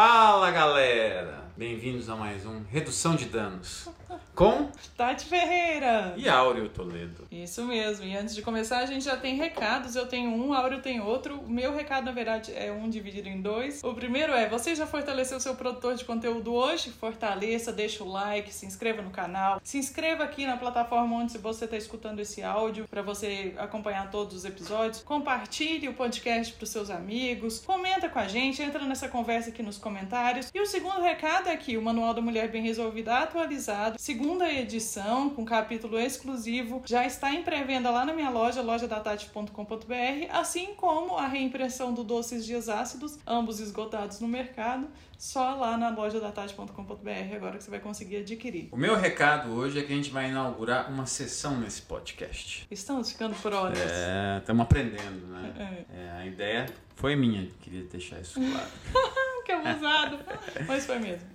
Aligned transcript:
Fala 0.00 0.52
galera! 0.52 1.42
Bem-vindos 1.56 2.08
a 2.08 2.14
mais 2.14 2.46
um 2.46 2.62
Redução 2.70 3.16
de 3.16 3.24
Danos 3.24 3.88
com 4.38 4.70
Tati 4.96 5.24
Ferreira. 5.24 6.14
e 6.16 6.28
Áureo 6.28 6.68
Toledo. 6.68 7.26
Isso 7.28 7.64
mesmo. 7.64 8.06
E 8.06 8.16
antes 8.16 8.36
de 8.36 8.40
começar, 8.40 8.78
a 8.78 8.86
gente 8.86 9.04
já 9.04 9.16
tem 9.16 9.34
recados. 9.34 9.96
Eu 9.96 10.06
tenho 10.06 10.30
um, 10.30 10.54
Áureo 10.54 10.80
tem 10.80 11.00
outro. 11.00 11.40
O 11.40 11.50
meu 11.50 11.74
recado, 11.74 12.04
na 12.04 12.12
verdade, 12.12 12.52
é 12.54 12.70
um 12.70 12.88
dividido 12.88 13.28
em 13.28 13.40
dois. 13.40 13.82
O 13.82 13.92
primeiro 13.94 14.32
é: 14.32 14.48
você 14.48 14.76
já 14.76 14.86
fortaleceu 14.86 15.40
seu 15.40 15.56
produtor 15.56 15.96
de 15.96 16.04
conteúdo 16.04 16.54
hoje? 16.54 16.90
Fortaleça, 16.90 17.72
deixa 17.72 18.04
o 18.04 18.08
like, 18.08 18.54
se 18.54 18.64
inscreva 18.64 19.02
no 19.02 19.10
canal, 19.10 19.60
se 19.64 19.76
inscreva 19.76 20.22
aqui 20.22 20.46
na 20.46 20.56
plataforma 20.56 21.16
onde 21.16 21.36
você 21.38 21.64
está 21.64 21.76
escutando 21.76 22.20
esse 22.20 22.40
áudio 22.40 22.86
para 22.88 23.02
você 23.02 23.54
acompanhar 23.58 24.08
todos 24.08 24.36
os 24.36 24.44
episódios. 24.44 25.02
Compartilhe 25.02 25.88
o 25.88 25.94
podcast 25.94 26.52
para 26.52 26.62
os 26.62 26.70
seus 26.70 26.90
amigos. 26.90 27.58
Comenta 27.66 28.08
com 28.08 28.20
a 28.20 28.28
gente, 28.28 28.62
entra 28.62 28.84
nessa 28.84 29.08
conversa 29.08 29.50
aqui 29.50 29.64
nos 29.64 29.78
comentários. 29.78 30.48
E 30.54 30.60
o 30.60 30.66
segundo 30.66 31.02
recado 31.02 31.48
é 31.48 31.56
que 31.56 31.76
o 31.76 31.82
Manual 31.82 32.14
da 32.14 32.20
Mulher 32.20 32.48
Bem 32.48 32.62
Resolvida 32.62 33.18
atualizado, 33.18 33.96
segunda 34.28 34.52
edição, 34.52 35.30
com 35.30 35.42
capítulo 35.42 35.98
exclusivo, 35.98 36.82
já 36.84 37.06
está 37.06 37.32
em 37.32 37.42
pré-venda 37.42 37.88
lá 37.88 38.04
na 38.04 38.12
minha 38.12 38.28
loja, 38.28 38.60
lojadatate.com.br, 38.60 40.26
assim 40.30 40.74
como 40.74 41.16
a 41.16 41.26
reimpressão 41.26 41.94
do 41.94 42.04
Doces 42.04 42.44
Dias 42.44 42.68
Ácidos, 42.68 43.18
ambos 43.26 43.58
esgotados 43.58 44.20
no 44.20 44.28
mercado, 44.28 44.86
só 45.16 45.54
lá 45.54 45.78
na 45.78 45.88
lojadatate.com.br 45.88 47.34
agora 47.34 47.56
que 47.56 47.64
você 47.64 47.70
vai 47.70 47.80
conseguir 47.80 48.18
adquirir. 48.18 48.68
O 48.70 48.76
meu 48.76 48.96
recado 48.96 49.50
hoje 49.52 49.78
é 49.78 49.82
que 49.82 49.94
a 49.94 49.96
gente 49.96 50.10
vai 50.10 50.28
inaugurar 50.28 50.92
uma 50.92 51.06
sessão 51.06 51.58
nesse 51.58 51.80
podcast. 51.80 52.66
Estamos 52.70 53.10
ficando 53.10 53.34
por 53.36 53.54
horas. 53.54 53.78
É, 53.80 54.40
estamos 54.40 54.62
aprendendo, 54.62 55.26
né? 55.26 55.86
É. 55.90 56.00
É, 56.00 56.10
a 56.10 56.26
ideia 56.26 56.66
foi 56.96 57.16
minha, 57.16 57.48
queria 57.62 57.84
deixar 57.84 58.20
isso 58.20 58.38
claro. 58.38 58.68
Que 59.46 59.52
abusado! 59.52 60.18
Mas 60.66 60.84
foi 60.84 60.98
mesmo. 60.98 61.26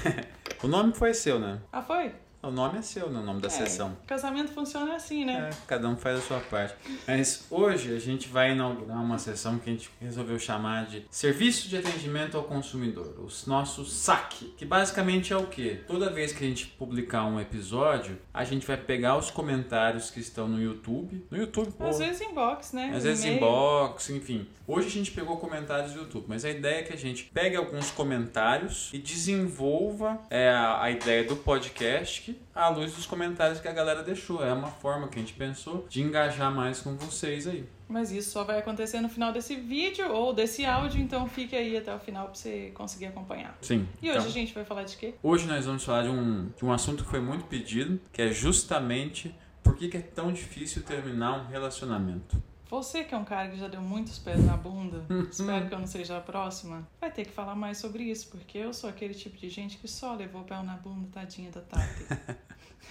o 0.64 0.66
nome 0.66 0.94
foi 0.94 1.12
seu, 1.12 1.38
né? 1.38 1.60
Ah, 1.70 1.82
foi? 1.82 2.14
O 2.40 2.52
nome 2.52 2.78
é 2.78 2.82
seu, 2.82 3.10
né? 3.10 3.18
O 3.18 3.22
nome 3.22 3.40
da 3.40 3.48
É, 3.48 3.50
sessão. 3.50 3.96
Casamento 4.06 4.52
funciona 4.52 4.94
assim, 4.94 5.24
né? 5.24 5.50
É, 5.52 5.56
cada 5.66 5.88
um 5.88 5.96
faz 5.96 6.18
a 6.18 6.22
sua 6.22 6.38
parte. 6.38 6.72
Mas 7.06 7.44
hoje 7.50 7.94
a 7.94 7.98
gente 7.98 8.28
vai 8.28 8.52
inaugurar 8.52 9.02
uma 9.02 9.18
sessão 9.18 9.58
que 9.58 9.68
a 9.68 9.72
gente 9.72 9.90
resolveu 10.00 10.38
chamar 10.38 10.86
de 10.86 11.04
Serviço 11.10 11.68
de 11.68 11.76
Atendimento 11.76 12.36
ao 12.36 12.44
Consumidor, 12.44 13.12
o 13.18 13.28
nosso 13.50 13.84
SAC, 13.84 14.54
que 14.56 14.64
basicamente 14.64 15.32
é 15.32 15.36
o 15.36 15.48
quê? 15.48 15.80
Toda 15.88 16.10
vez 16.10 16.32
que 16.32 16.44
a 16.44 16.46
gente 16.48 16.66
publicar 16.66 17.24
um 17.24 17.40
episódio, 17.40 18.16
a 18.32 18.44
gente 18.44 18.64
vai 18.64 18.76
pegar 18.76 19.16
os 19.16 19.32
comentários 19.32 20.08
que 20.08 20.20
estão 20.20 20.46
no 20.46 20.62
YouTube, 20.62 21.26
no 21.30 21.36
YouTube, 21.36 21.72
pô, 21.72 21.86
Às 21.88 21.98
vezes 21.98 22.20
inbox, 22.20 22.72
né? 22.72 22.92
às 22.94 23.02
vezes 23.02 23.24
inbox, 23.24 24.10
enfim. 24.10 24.46
Hoje 24.66 24.86
a 24.86 24.90
gente 24.90 25.10
pegou 25.10 25.38
comentários 25.38 25.92
do 25.94 26.00
YouTube, 26.00 26.26
mas 26.28 26.44
a 26.44 26.50
ideia 26.50 26.80
é 26.80 26.82
que 26.82 26.92
a 26.92 26.96
gente 26.96 27.24
pegue 27.24 27.56
alguns 27.56 27.90
comentários 27.90 28.90
e 28.92 28.98
desenvolva 28.98 30.20
é, 30.30 30.50
a, 30.50 30.82
a 30.82 30.90
ideia 30.90 31.24
do 31.24 31.34
podcast 31.36 32.27
à 32.54 32.68
luz 32.68 32.94
dos 32.94 33.06
comentários 33.06 33.60
que 33.60 33.68
a 33.68 33.72
galera 33.72 34.02
deixou. 34.02 34.44
É 34.44 34.52
uma 34.52 34.68
forma 34.68 35.08
que 35.08 35.18
a 35.18 35.22
gente 35.22 35.34
pensou 35.34 35.86
de 35.88 36.02
engajar 36.02 36.52
mais 36.52 36.80
com 36.80 36.96
vocês 36.96 37.46
aí. 37.46 37.64
Mas 37.88 38.12
isso 38.12 38.30
só 38.30 38.44
vai 38.44 38.58
acontecer 38.58 39.00
no 39.00 39.08
final 39.08 39.32
desse 39.32 39.56
vídeo 39.56 40.12
ou 40.12 40.34
desse 40.34 40.64
áudio, 40.64 41.00
então 41.00 41.26
fique 41.26 41.56
aí 41.56 41.76
até 41.76 41.94
o 41.94 41.98
final 41.98 42.26
pra 42.26 42.34
você 42.34 42.70
conseguir 42.74 43.06
acompanhar. 43.06 43.56
Sim. 43.62 43.88
E 44.02 44.10
hoje 44.10 44.18
então, 44.18 44.28
a 44.28 44.32
gente 44.32 44.54
vai 44.54 44.64
falar 44.64 44.84
de 44.84 44.96
quê? 44.96 45.14
hoje 45.22 45.46
nós 45.46 45.64
vamos 45.64 45.84
falar 45.84 46.02
de 46.02 46.10
um, 46.10 46.50
de 46.56 46.64
um 46.64 46.72
assunto 46.72 47.04
que 47.04 47.10
foi 47.10 47.20
muito 47.20 47.44
pedido, 47.44 47.98
que 48.12 48.20
é 48.20 48.30
justamente 48.30 49.34
por 49.62 49.76
que, 49.76 49.88
que 49.88 49.96
é 49.96 50.00
tão 50.00 50.32
difícil 50.32 50.82
terminar 50.82 51.40
um 51.40 51.46
relacionamento. 51.46 52.42
Você 52.68 53.02
que 53.02 53.14
é 53.14 53.18
um 53.18 53.24
cara 53.24 53.48
que 53.48 53.58
já 53.58 53.66
deu 53.66 53.80
muitos 53.80 54.18
pés 54.18 54.44
na 54.44 54.56
bunda, 54.56 55.04
espero 55.30 55.68
que 55.68 55.74
eu 55.74 55.78
não 55.78 55.86
seja 55.86 56.18
a 56.18 56.20
próxima, 56.20 56.86
vai 57.00 57.10
ter 57.10 57.24
que 57.24 57.32
falar 57.32 57.54
mais 57.54 57.78
sobre 57.78 58.04
isso, 58.04 58.28
porque 58.28 58.58
eu 58.58 58.74
sou 58.74 58.90
aquele 58.90 59.14
tipo 59.14 59.36
de 59.38 59.48
gente 59.48 59.78
que 59.78 59.88
só 59.88 60.14
levou 60.14 60.42
o 60.42 60.44
pé 60.44 60.62
na 60.62 60.76
bunda, 60.76 61.08
tadinha 61.12 61.50
da 61.50 61.60
Tati. 61.60 62.04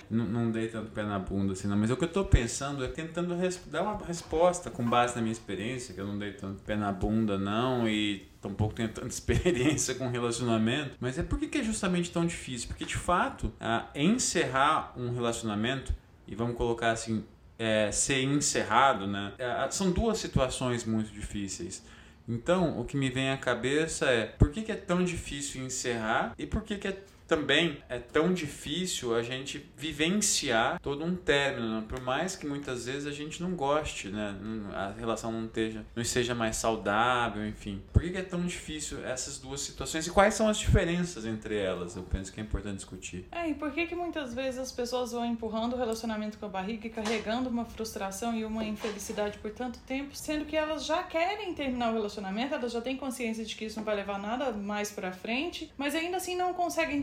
Não, 0.10 0.26
não 0.26 0.52
dei 0.52 0.70
tanto 0.70 0.92
pé 0.92 1.04
na 1.04 1.20
bunda 1.20 1.54
assim, 1.54 1.68
não. 1.68 1.76
Mas 1.76 1.90
o 1.90 1.98
que 1.98 2.04
eu 2.04 2.12
tô 2.12 2.24
pensando 2.24 2.84
é 2.84 2.88
tentando 2.88 3.36
dar 3.66 3.82
uma 3.82 3.98
resposta 4.06 4.70
com 4.70 4.88
base 4.88 5.16
na 5.16 5.22
minha 5.22 5.32
experiência, 5.32 5.94
que 5.94 6.00
eu 6.00 6.06
não 6.06 6.18
dei 6.18 6.34
tanto 6.34 6.62
pé 6.64 6.76
na 6.76 6.92
bunda, 6.92 7.38
não, 7.38 7.90
e 7.90 8.28
tampouco 8.40 8.74
tenho 8.74 8.90
tanta 8.90 9.08
experiência 9.10 9.96
com 9.96 10.08
relacionamento. 10.08 10.96
Mas 11.00 11.18
é 11.18 11.24
por 11.24 11.40
que 11.40 11.48
que 11.48 11.58
é 11.58 11.64
justamente 11.64 12.12
tão 12.12 12.26
difícil? 12.26 12.68
Porque 12.68 12.86
de 12.86 12.96
fato, 12.96 13.52
a 13.60 13.88
encerrar 13.96 14.94
um 14.96 15.14
relacionamento, 15.14 15.94
e 16.28 16.36
vamos 16.36 16.56
colocar 16.56 16.92
assim, 16.92 17.24
é, 17.58 17.92
ser 17.92 18.24
encerrado, 18.24 19.08
né? 19.08 19.34
É, 19.38 19.68
são 19.72 19.92
duas 19.92 20.18
situações 20.18 20.86
muito 20.86 21.12
difíceis. 21.12 21.84
Então, 22.28 22.80
o 22.80 22.84
que 22.84 22.98
me 22.98 23.10
vem 23.10 23.30
à 23.32 23.38
cabeça 23.38 24.06
é 24.06 24.26
por 24.26 24.52
que, 24.52 24.62
que 24.62 24.72
é 24.72 24.76
tão 24.76 25.04
difícil 25.04 25.64
encerrar 25.64 26.34
e 26.38 26.46
por 26.46 26.62
que, 26.62 26.78
que 26.78 26.88
é 26.90 26.98
também 27.28 27.78
é 27.90 28.00
tão 28.00 28.34
difícil 28.34 29.16
a 29.16 29.22
gente 29.22 29.70
vivenciar 29.76 30.80
todo 30.82 31.04
um 31.04 31.16
término, 31.16 31.82
né? 31.82 31.86
por 31.88 32.02
mais 32.02 32.36
que 32.36 32.48
muitas 32.48 32.86
vezes 32.86 33.06
a 33.06 33.12
gente 33.12 33.42
não 33.42 33.52
goste, 33.52 34.10
né? 34.10 34.36
A 34.74 34.92
relação 34.98 35.32
não 35.32 35.46
esteja, 35.46 35.86
não 35.96 36.02
esteja 36.02 36.34
mais 36.34 36.56
saudável, 36.56 37.46
enfim. 37.46 37.82
Por 37.92 38.02
que, 38.02 38.18
é 38.18 38.22
tão 38.22 38.46
difícil 38.46 39.06
essas 39.06 39.38
duas 39.38 39.62
situações 39.62 40.08
e 40.08 40.12
quais 40.12 40.34
são 40.34 40.48
as 40.48 40.58
diferenças 40.58 41.26
entre 41.26 41.58
elas? 41.58 41.96
Eu 41.96 42.04
penso 42.04 42.32
que 42.32 42.40
é 42.40 42.44
importante 42.44 42.78
discutir. 42.78 43.26
É, 43.32 43.50
e 43.50 43.54
por 43.54 43.72
que 43.72 43.86
que 43.88 43.96
muitas 43.96 44.34
vezes 44.34 44.60
as 44.60 44.72
pessoas 44.72 45.12
vão 45.12 45.26
empurrando 45.26 45.74
o 45.74 45.78
relacionamento 45.78 46.38
com 46.38 46.46
a 46.46 46.50
barriga 46.50 46.88
e 46.88 46.90
carregando 46.90 47.50
uma 47.50 47.66
frustração 47.66 48.36
e 48.36 48.46
uma 48.46 48.64
infelicidade 48.64 49.38
por 49.40 49.52
tanto 49.52 49.80
tempo, 49.80 50.16
sendo 50.16 50.46
que 50.46 50.56
elas 50.56 50.86
já 50.86 51.04
querem 51.04 51.54
terminar 51.54 51.92
o 51.92 51.94
relacionamento, 51.94 52.54
elas 52.54 52.72
já 52.72 52.82
têm 52.82 52.96
consciência 52.96 53.44
de 53.44 53.56
que 53.56 53.66
isso 53.66 53.78
não 53.78 53.84
vai 53.84 53.96
levar 53.96 54.20
nada 54.20 54.52
mais 54.52 54.92
pra 54.92 55.12
frente, 55.12 55.72
mas 55.78 55.96
ainda 55.96 56.18
assim 56.18 56.36
não 56.36 56.54
conseguem 56.54 57.02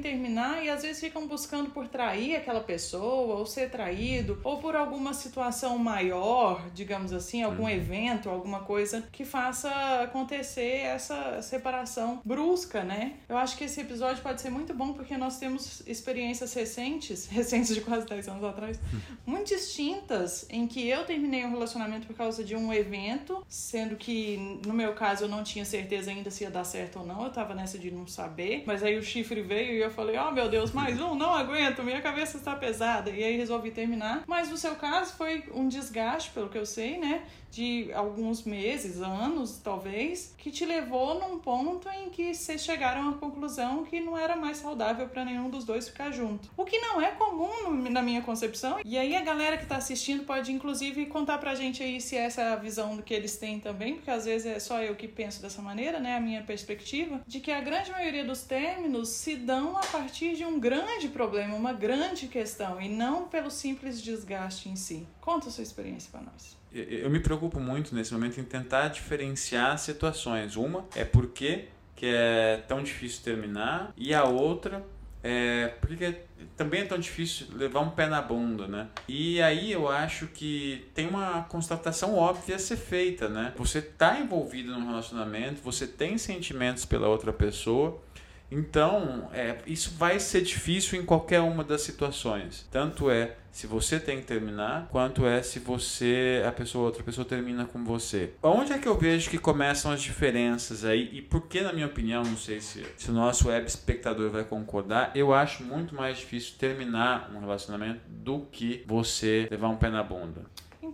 e 0.62 0.68
às 0.68 0.82
vezes 0.82 1.00
ficam 1.00 1.26
buscando 1.26 1.70
por 1.70 1.88
trair 1.88 2.36
aquela 2.36 2.60
pessoa, 2.60 3.38
ou 3.38 3.46
ser 3.46 3.70
traído, 3.70 4.40
ou 4.42 4.58
por 4.58 4.76
alguma 4.76 5.12
situação 5.14 5.78
maior, 5.78 6.68
digamos 6.74 7.12
assim, 7.12 7.42
algum 7.42 7.68
evento, 7.68 8.28
alguma 8.28 8.60
coisa 8.60 9.06
que 9.12 9.24
faça 9.24 9.70
acontecer 10.02 10.80
essa 10.84 11.40
separação 11.42 12.20
brusca, 12.24 12.82
né? 12.82 13.14
Eu 13.28 13.36
acho 13.36 13.56
que 13.56 13.64
esse 13.64 13.80
episódio 13.80 14.22
pode 14.22 14.40
ser 14.40 14.50
muito 14.50 14.74
bom 14.74 14.92
porque 14.92 15.16
nós 15.16 15.38
temos 15.38 15.82
experiências 15.86 16.52
recentes, 16.54 17.26
recentes 17.30 17.74
de 17.74 17.80
quase 17.80 18.06
10 18.06 18.28
anos 18.28 18.44
atrás, 18.44 18.78
muito 19.26 19.48
distintas, 19.48 20.46
em 20.50 20.66
que 20.66 20.88
eu 20.88 21.04
terminei 21.04 21.44
um 21.44 21.50
relacionamento 21.50 22.06
por 22.06 22.16
causa 22.16 22.42
de 22.42 22.56
um 22.56 22.72
evento, 22.72 23.44
sendo 23.48 23.96
que 23.96 24.60
no 24.66 24.72
meu 24.72 24.94
caso 24.94 25.24
eu 25.24 25.28
não 25.28 25.42
tinha 25.42 25.64
certeza 25.64 26.10
ainda 26.10 26.30
se 26.30 26.44
ia 26.44 26.50
dar 26.50 26.64
certo 26.64 27.00
ou 27.00 27.06
não, 27.06 27.24
eu 27.24 27.30
tava 27.30 27.54
nessa 27.54 27.78
de 27.78 27.90
não 27.90 28.06
saber, 28.06 28.62
mas 28.66 28.82
aí 28.82 28.96
o 28.96 29.02
chifre 29.02 29.42
veio 29.42 29.74
e 29.74 29.82
eu 29.82 29.90
falei, 29.90 30.03
oh 30.12 30.30
meu 30.30 30.48
Deus, 30.48 30.72
mais 30.72 31.00
um, 31.00 31.14
não 31.14 31.34
aguento, 31.34 31.82
minha 31.82 32.00
cabeça 32.00 32.36
está 32.36 32.54
pesada, 32.54 33.10
e 33.10 33.22
aí 33.22 33.36
resolvi 33.36 33.70
terminar. 33.70 34.22
Mas 34.26 34.50
no 34.50 34.56
seu 34.56 34.74
caso 34.74 35.14
foi 35.14 35.44
um 35.52 35.68
desgaste, 35.68 36.30
pelo 36.30 36.48
que 36.48 36.58
eu 36.58 36.66
sei, 36.66 36.98
né? 36.98 37.22
De 37.54 37.92
alguns 37.92 38.42
meses, 38.42 39.00
anos, 39.00 39.60
talvez, 39.62 40.34
que 40.36 40.50
te 40.50 40.64
levou 40.66 41.20
num 41.20 41.38
ponto 41.38 41.88
em 41.88 42.10
que 42.10 42.34
vocês 42.34 42.64
chegaram 42.64 43.10
à 43.10 43.12
conclusão 43.14 43.84
que 43.84 44.00
não 44.00 44.18
era 44.18 44.34
mais 44.34 44.56
saudável 44.56 45.08
para 45.08 45.24
nenhum 45.24 45.48
dos 45.48 45.64
dois 45.64 45.88
ficar 45.88 46.10
junto. 46.10 46.50
O 46.56 46.64
que 46.64 46.78
não 46.80 47.00
é 47.00 47.12
comum 47.12 47.70
no- 47.70 47.90
na 47.90 48.02
minha 48.02 48.22
concepção. 48.22 48.80
E 48.84 48.98
aí 48.98 49.14
a 49.14 49.20
galera 49.22 49.56
que 49.56 49.66
tá 49.66 49.76
assistindo 49.76 50.24
pode 50.24 50.50
inclusive 50.50 51.06
contar 51.06 51.38
pra 51.38 51.54
gente 51.54 51.80
aí 51.82 52.00
se 52.00 52.16
essa 52.16 52.42
é 52.42 52.52
a 52.52 52.56
visão 52.56 52.96
que 52.98 53.14
eles 53.14 53.36
têm 53.36 53.60
também, 53.60 53.94
porque 53.94 54.10
às 54.10 54.24
vezes 54.24 54.46
é 54.46 54.58
só 54.58 54.82
eu 54.82 54.96
que 54.96 55.06
penso 55.06 55.40
dessa 55.40 55.62
maneira, 55.62 56.00
né, 56.00 56.16
a 56.16 56.20
minha 56.20 56.42
perspectiva, 56.42 57.20
de 57.26 57.38
que 57.38 57.52
a 57.52 57.60
grande 57.60 57.90
maioria 57.92 58.24
dos 58.24 58.42
términos 58.42 59.10
se 59.10 59.36
dão 59.36 59.78
a 59.78 59.82
partir 59.86 60.34
de 60.34 60.44
um 60.44 60.58
grande 60.58 61.08
problema, 61.08 61.54
uma 61.54 61.72
grande 61.72 62.26
questão 62.26 62.80
e 62.80 62.88
não 62.88 63.28
pelo 63.28 63.50
simples 63.50 64.02
desgaste 64.02 64.68
em 64.68 64.74
si. 64.76 65.06
Conta 65.20 65.48
a 65.48 65.50
sua 65.52 65.62
experiência 65.62 66.10
pra 66.10 66.20
nós. 66.20 66.56
Eu- 66.74 67.10
me 67.10 67.20
preocupo 67.20 67.60
muito 67.60 67.94
nesse 67.94 68.12
momento 68.12 68.40
em 68.40 68.44
tentar 68.44 68.88
diferenciar 68.88 69.78
situações. 69.78 70.56
Uma 70.56 70.84
é 70.96 71.04
porque 71.04 71.66
que 71.96 72.06
é 72.06 72.62
tão 72.66 72.82
difícil 72.82 73.22
terminar 73.22 73.92
e 73.96 74.12
a 74.12 74.24
outra 74.24 74.84
é 75.22 75.68
porque 75.80 76.16
também 76.56 76.82
é 76.82 76.84
tão 76.84 76.98
difícil 76.98 77.46
levar 77.54 77.80
um 77.80 77.88
pé 77.90 78.06
na 78.06 78.20
bunda, 78.20 78.66
né? 78.66 78.88
E 79.08 79.40
aí 79.40 79.72
eu 79.72 79.88
acho 79.88 80.26
que 80.26 80.86
tem 80.92 81.08
uma 81.08 81.44
constatação 81.44 82.14
óbvia 82.14 82.56
a 82.56 82.58
ser 82.58 82.76
feita, 82.76 83.28
né? 83.28 83.52
Você 83.56 83.80
tá 83.80 84.20
envolvido 84.20 84.72
num 84.72 84.86
relacionamento, 84.86 85.62
você 85.62 85.86
tem 85.86 86.18
sentimentos 86.18 86.84
pela 86.84 87.08
outra 87.08 87.32
pessoa, 87.32 88.02
então, 88.50 89.28
é, 89.32 89.56
isso 89.66 89.94
vai 89.98 90.20
ser 90.20 90.42
difícil 90.42 91.00
em 91.00 91.04
qualquer 91.04 91.40
uma 91.40 91.64
das 91.64 91.82
situações. 91.82 92.66
Tanto 92.70 93.10
é 93.10 93.36
se 93.50 93.68
você 93.68 94.00
tem 94.00 94.18
que 94.18 94.26
terminar, 94.26 94.88
quanto 94.90 95.24
é 95.26 95.40
se 95.40 95.60
você, 95.60 96.42
a 96.46 96.50
pessoa, 96.50 96.86
outra 96.86 97.04
pessoa 97.04 97.24
termina 97.24 97.64
com 97.64 97.84
você. 97.84 98.32
Onde 98.42 98.72
é 98.72 98.78
que 98.78 98.88
eu 98.88 98.98
vejo 98.98 99.30
que 99.30 99.38
começam 99.38 99.92
as 99.92 100.02
diferenças 100.02 100.84
aí? 100.84 101.08
E 101.12 101.22
por 101.22 101.42
que, 101.42 101.60
na 101.60 101.72
minha 101.72 101.86
opinião, 101.86 102.24
não 102.24 102.36
sei 102.36 102.60
se, 102.60 102.84
se 102.96 103.10
o 103.10 103.14
nosso 103.14 103.48
web 103.48 103.64
espectador 103.64 104.28
vai 104.30 104.42
concordar, 104.42 105.12
eu 105.14 105.32
acho 105.32 105.62
muito 105.62 105.94
mais 105.94 106.18
difícil 106.18 106.54
terminar 106.58 107.30
um 107.32 107.38
relacionamento 107.38 108.00
do 108.08 108.40
que 108.50 108.82
você 108.86 109.46
levar 109.48 109.68
um 109.68 109.76
pé 109.76 109.88
na 109.88 110.02
bunda. 110.02 110.42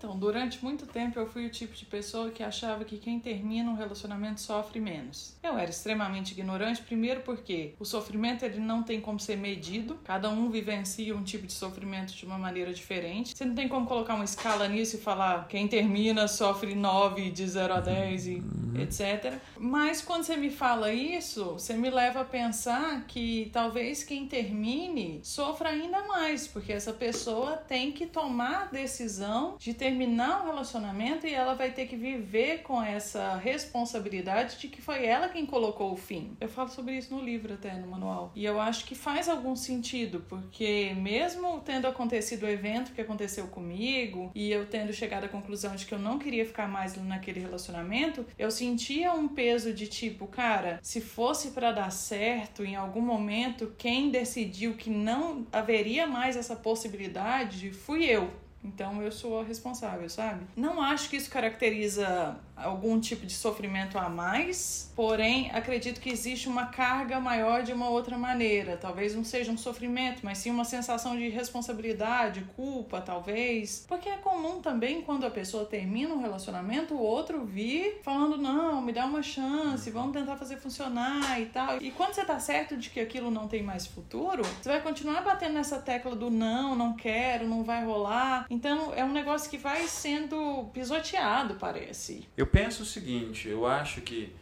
Então, 0.01 0.19
durante 0.19 0.65
muito 0.65 0.87
tempo 0.87 1.19
eu 1.19 1.27
fui 1.27 1.45
o 1.45 1.51
tipo 1.51 1.75
de 1.75 1.85
pessoa 1.85 2.31
que 2.31 2.43
achava 2.43 2.87
que 2.87 2.97
quem 2.97 3.21
termina 3.21 3.71
um 3.71 3.75
relacionamento 3.75 4.41
sofre 4.41 4.81
menos. 4.81 5.37
Eu 5.43 5.59
era 5.59 5.69
extremamente 5.69 6.33
ignorante, 6.33 6.81
primeiro 6.81 7.21
porque 7.21 7.75
o 7.79 7.85
sofrimento 7.85 8.43
ele 8.43 8.59
não 8.59 8.83
tem 8.83 8.99
como 8.99 9.21
ser 9.21 9.37
medido, 9.37 9.99
cada 10.03 10.31
um 10.31 10.49
vivencia 10.49 11.15
um 11.15 11.23
tipo 11.23 11.47
de 11.47 11.53
sofrimento 11.53 12.15
de 12.15 12.25
uma 12.25 12.39
maneira 12.39 12.73
diferente. 12.73 13.37
Você 13.37 13.45
não 13.45 13.55
tem 13.55 13.69
como 13.69 13.87
colocar 13.87 14.15
uma 14.15 14.25
escala 14.25 14.67
nisso 14.69 14.97
e 14.97 14.99
falar 14.99 15.47
quem 15.49 15.69
termina 15.69 16.27
sofre 16.27 16.75
9 16.75 17.31
de 17.31 17.47
0 17.47 17.75
a 17.75 17.81
10 17.81 18.27
e 18.27 18.43
etc. 18.81 19.35
Mas 19.59 20.01
quando 20.01 20.25
você 20.25 20.37
me 20.37 20.51
fala 20.51 20.93
isso, 20.93 21.45
você 21.45 21.75
me 21.75 21.91
leva 21.91 22.23
a 22.23 22.25
pensar 22.25 23.05
que 23.07 23.51
talvez 23.53 24.03
quem 24.03 24.27
termine 24.27 25.21
sofra 25.23 25.71
ainda 25.71 26.07
mais, 26.07 26.47
porque 26.47 26.73
essa 26.73 26.93
pessoa 26.93 27.57
tem 27.57 27.93
que 27.93 28.07
tomar 28.07 28.63
a 28.63 28.65
decisão 28.67 29.57
de 29.59 29.75
terminar 29.91 30.43
o 30.43 30.47
relacionamento 30.47 31.27
e 31.27 31.35
ela 31.35 31.55
vai 31.55 31.73
ter 31.73 31.87
que 31.87 31.97
viver 31.97 32.63
com 32.63 32.81
essa 32.81 33.35
responsabilidade 33.37 34.57
de 34.57 34.69
que 34.69 34.81
foi 34.81 35.05
ela 35.05 35.29
quem 35.29 35.45
colocou 35.45 35.93
o 35.93 35.97
fim. 35.97 36.37
Eu 36.41 36.49
falo 36.49 36.69
sobre 36.69 36.97
isso 36.97 37.13
no 37.13 37.21
livro 37.21 37.55
até 37.55 37.75
no 37.75 37.89
manual. 37.89 38.31
E 38.37 38.45
eu 38.45 38.61
acho 38.61 38.85
que 38.85 38.95
faz 38.95 39.29
algum 39.29 39.57
sentido, 39.57 40.25
porque 40.29 40.95
mesmo 40.97 41.61
tendo 41.65 41.89
acontecido 41.89 42.45
o 42.45 42.49
evento 42.49 42.93
que 42.93 43.01
aconteceu 43.01 43.49
comigo 43.49 44.31
e 44.33 44.53
eu 44.53 44.65
tendo 44.65 44.93
chegado 44.93 45.25
à 45.25 45.29
conclusão 45.29 45.75
de 45.75 45.85
que 45.85 45.93
eu 45.93 45.99
não 45.99 46.21
queria 46.21 46.47
ficar 46.47 46.69
mais 46.69 46.95
naquele 46.97 47.41
relacionamento, 47.41 48.25
eu 48.39 48.51
sentia 48.51 49.13
um 49.13 49.27
peso 49.27 49.75
de 49.75 49.89
tipo, 49.89 50.29
cara, 50.29 50.79
se 50.83 51.01
fosse 51.01 51.51
para 51.51 51.73
dar 51.73 51.91
certo 51.91 52.65
em 52.65 52.77
algum 52.77 53.01
momento, 53.01 53.75
quem 53.77 54.09
decidiu 54.09 54.75
que 54.75 54.89
não 54.89 55.45
haveria 55.53 56.07
mais 56.07 56.37
essa 56.37 56.55
possibilidade 56.55 57.73
fui 57.73 58.05
eu. 58.05 58.31
Então 58.63 59.03
eu 59.03 59.11
sou 59.11 59.41
a 59.41 59.45
responsável, 59.45 60.09
sabe? 60.09 60.47
Não 60.55 60.83
acho 60.83 61.09
que 61.09 61.17
isso 61.17 61.31
caracteriza 61.31 62.37
algum 62.63 63.01
tipo 63.01 63.27
de 63.27 63.33
sofrimento 63.33 63.99
a 63.99 64.09
mais, 64.09 64.93
porém 64.95 65.51
acredito 65.53 66.01
que 66.01 66.11
existe 66.11 66.49
uma 66.49 66.67
carga 66.67 67.21
maior 67.21 67.63
de 67.63 67.73
uma 67.73 67.89
outra 67.89 68.17
maneira. 68.19 68.77
Talvez 68.77 69.15
não 69.15 69.25
seja 69.25 69.51
um 69.51 69.59
sofrimento, 69.59 70.21
mas 70.23 70.39
sim 70.39 70.51
uma 70.51 70.65
sensação 70.65 71.17
de 71.17 71.29
responsabilidade, 71.29 72.45
culpa, 72.57 73.01
talvez. 73.01 73.85
Porque 73.89 74.09
é 74.09 74.17
comum 74.17 74.61
também 74.61 75.03
quando 75.03 75.25
a 75.25 75.31
pessoa 75.31 75.65
termina 75.65 76.15
um 76.15 76.21
relacionamento, 76.21 76.95
o 76.95 77.01
outro 77.01 77.45
vir 77.45 78.01
falando: 78.03 78.37
não, 78.37 78.81
me 78.81 78.93
dá 78.93 79.05
uma 79.05 79.23
chance, 79.23 79.91
vamos 79.91 80.13
tentar 80.13 80.37
fazer 80.37 80.57
funcionar 80.57 81.41
e 81.41 81.47
tal. 81.47 81.81
E 81.81 81.91
quando 81.91 82.15
você 82.15 82.25
tá 82.25 82.39
certo 82.39 82.77
de 82.77 82.91
que 82.91 83.01
aquilo 83.01 83.31
não 83.31 83.49
tem 83.49 83.63
mais 83.63 83.87
futuro, 83.87 84.43
você 84.43 84.69
vai 84.69 84.81
continuar 84.81 85.23
batendo 85.23 85.55
nessa 85.55 85.79
tecla 85.79 86.15
do 86.15 86.31
não, 86.31 86.75
não 86.75 86.95
quero, 86.95 87.47
não 87.47 87.63
vai 87.63 87.85
rolar. 87.85 88.47
Então 88.51 88.93
é 88.95 89.05
um 89.05 89.13
negócio 89.13 89.51
que 89.51 89.59
vai 89.59 89.87
sendo 89.87 90.69
pisoteado, 90.73 91.55
parece. 91.55 92.29
Eu 92.37 92.47
penso 92.53 92.83
o 92.83 92.87
seguinte, 92.87 93.49
eu 93.49 93.67
acho 93.67 94.01
que 94.01 94.33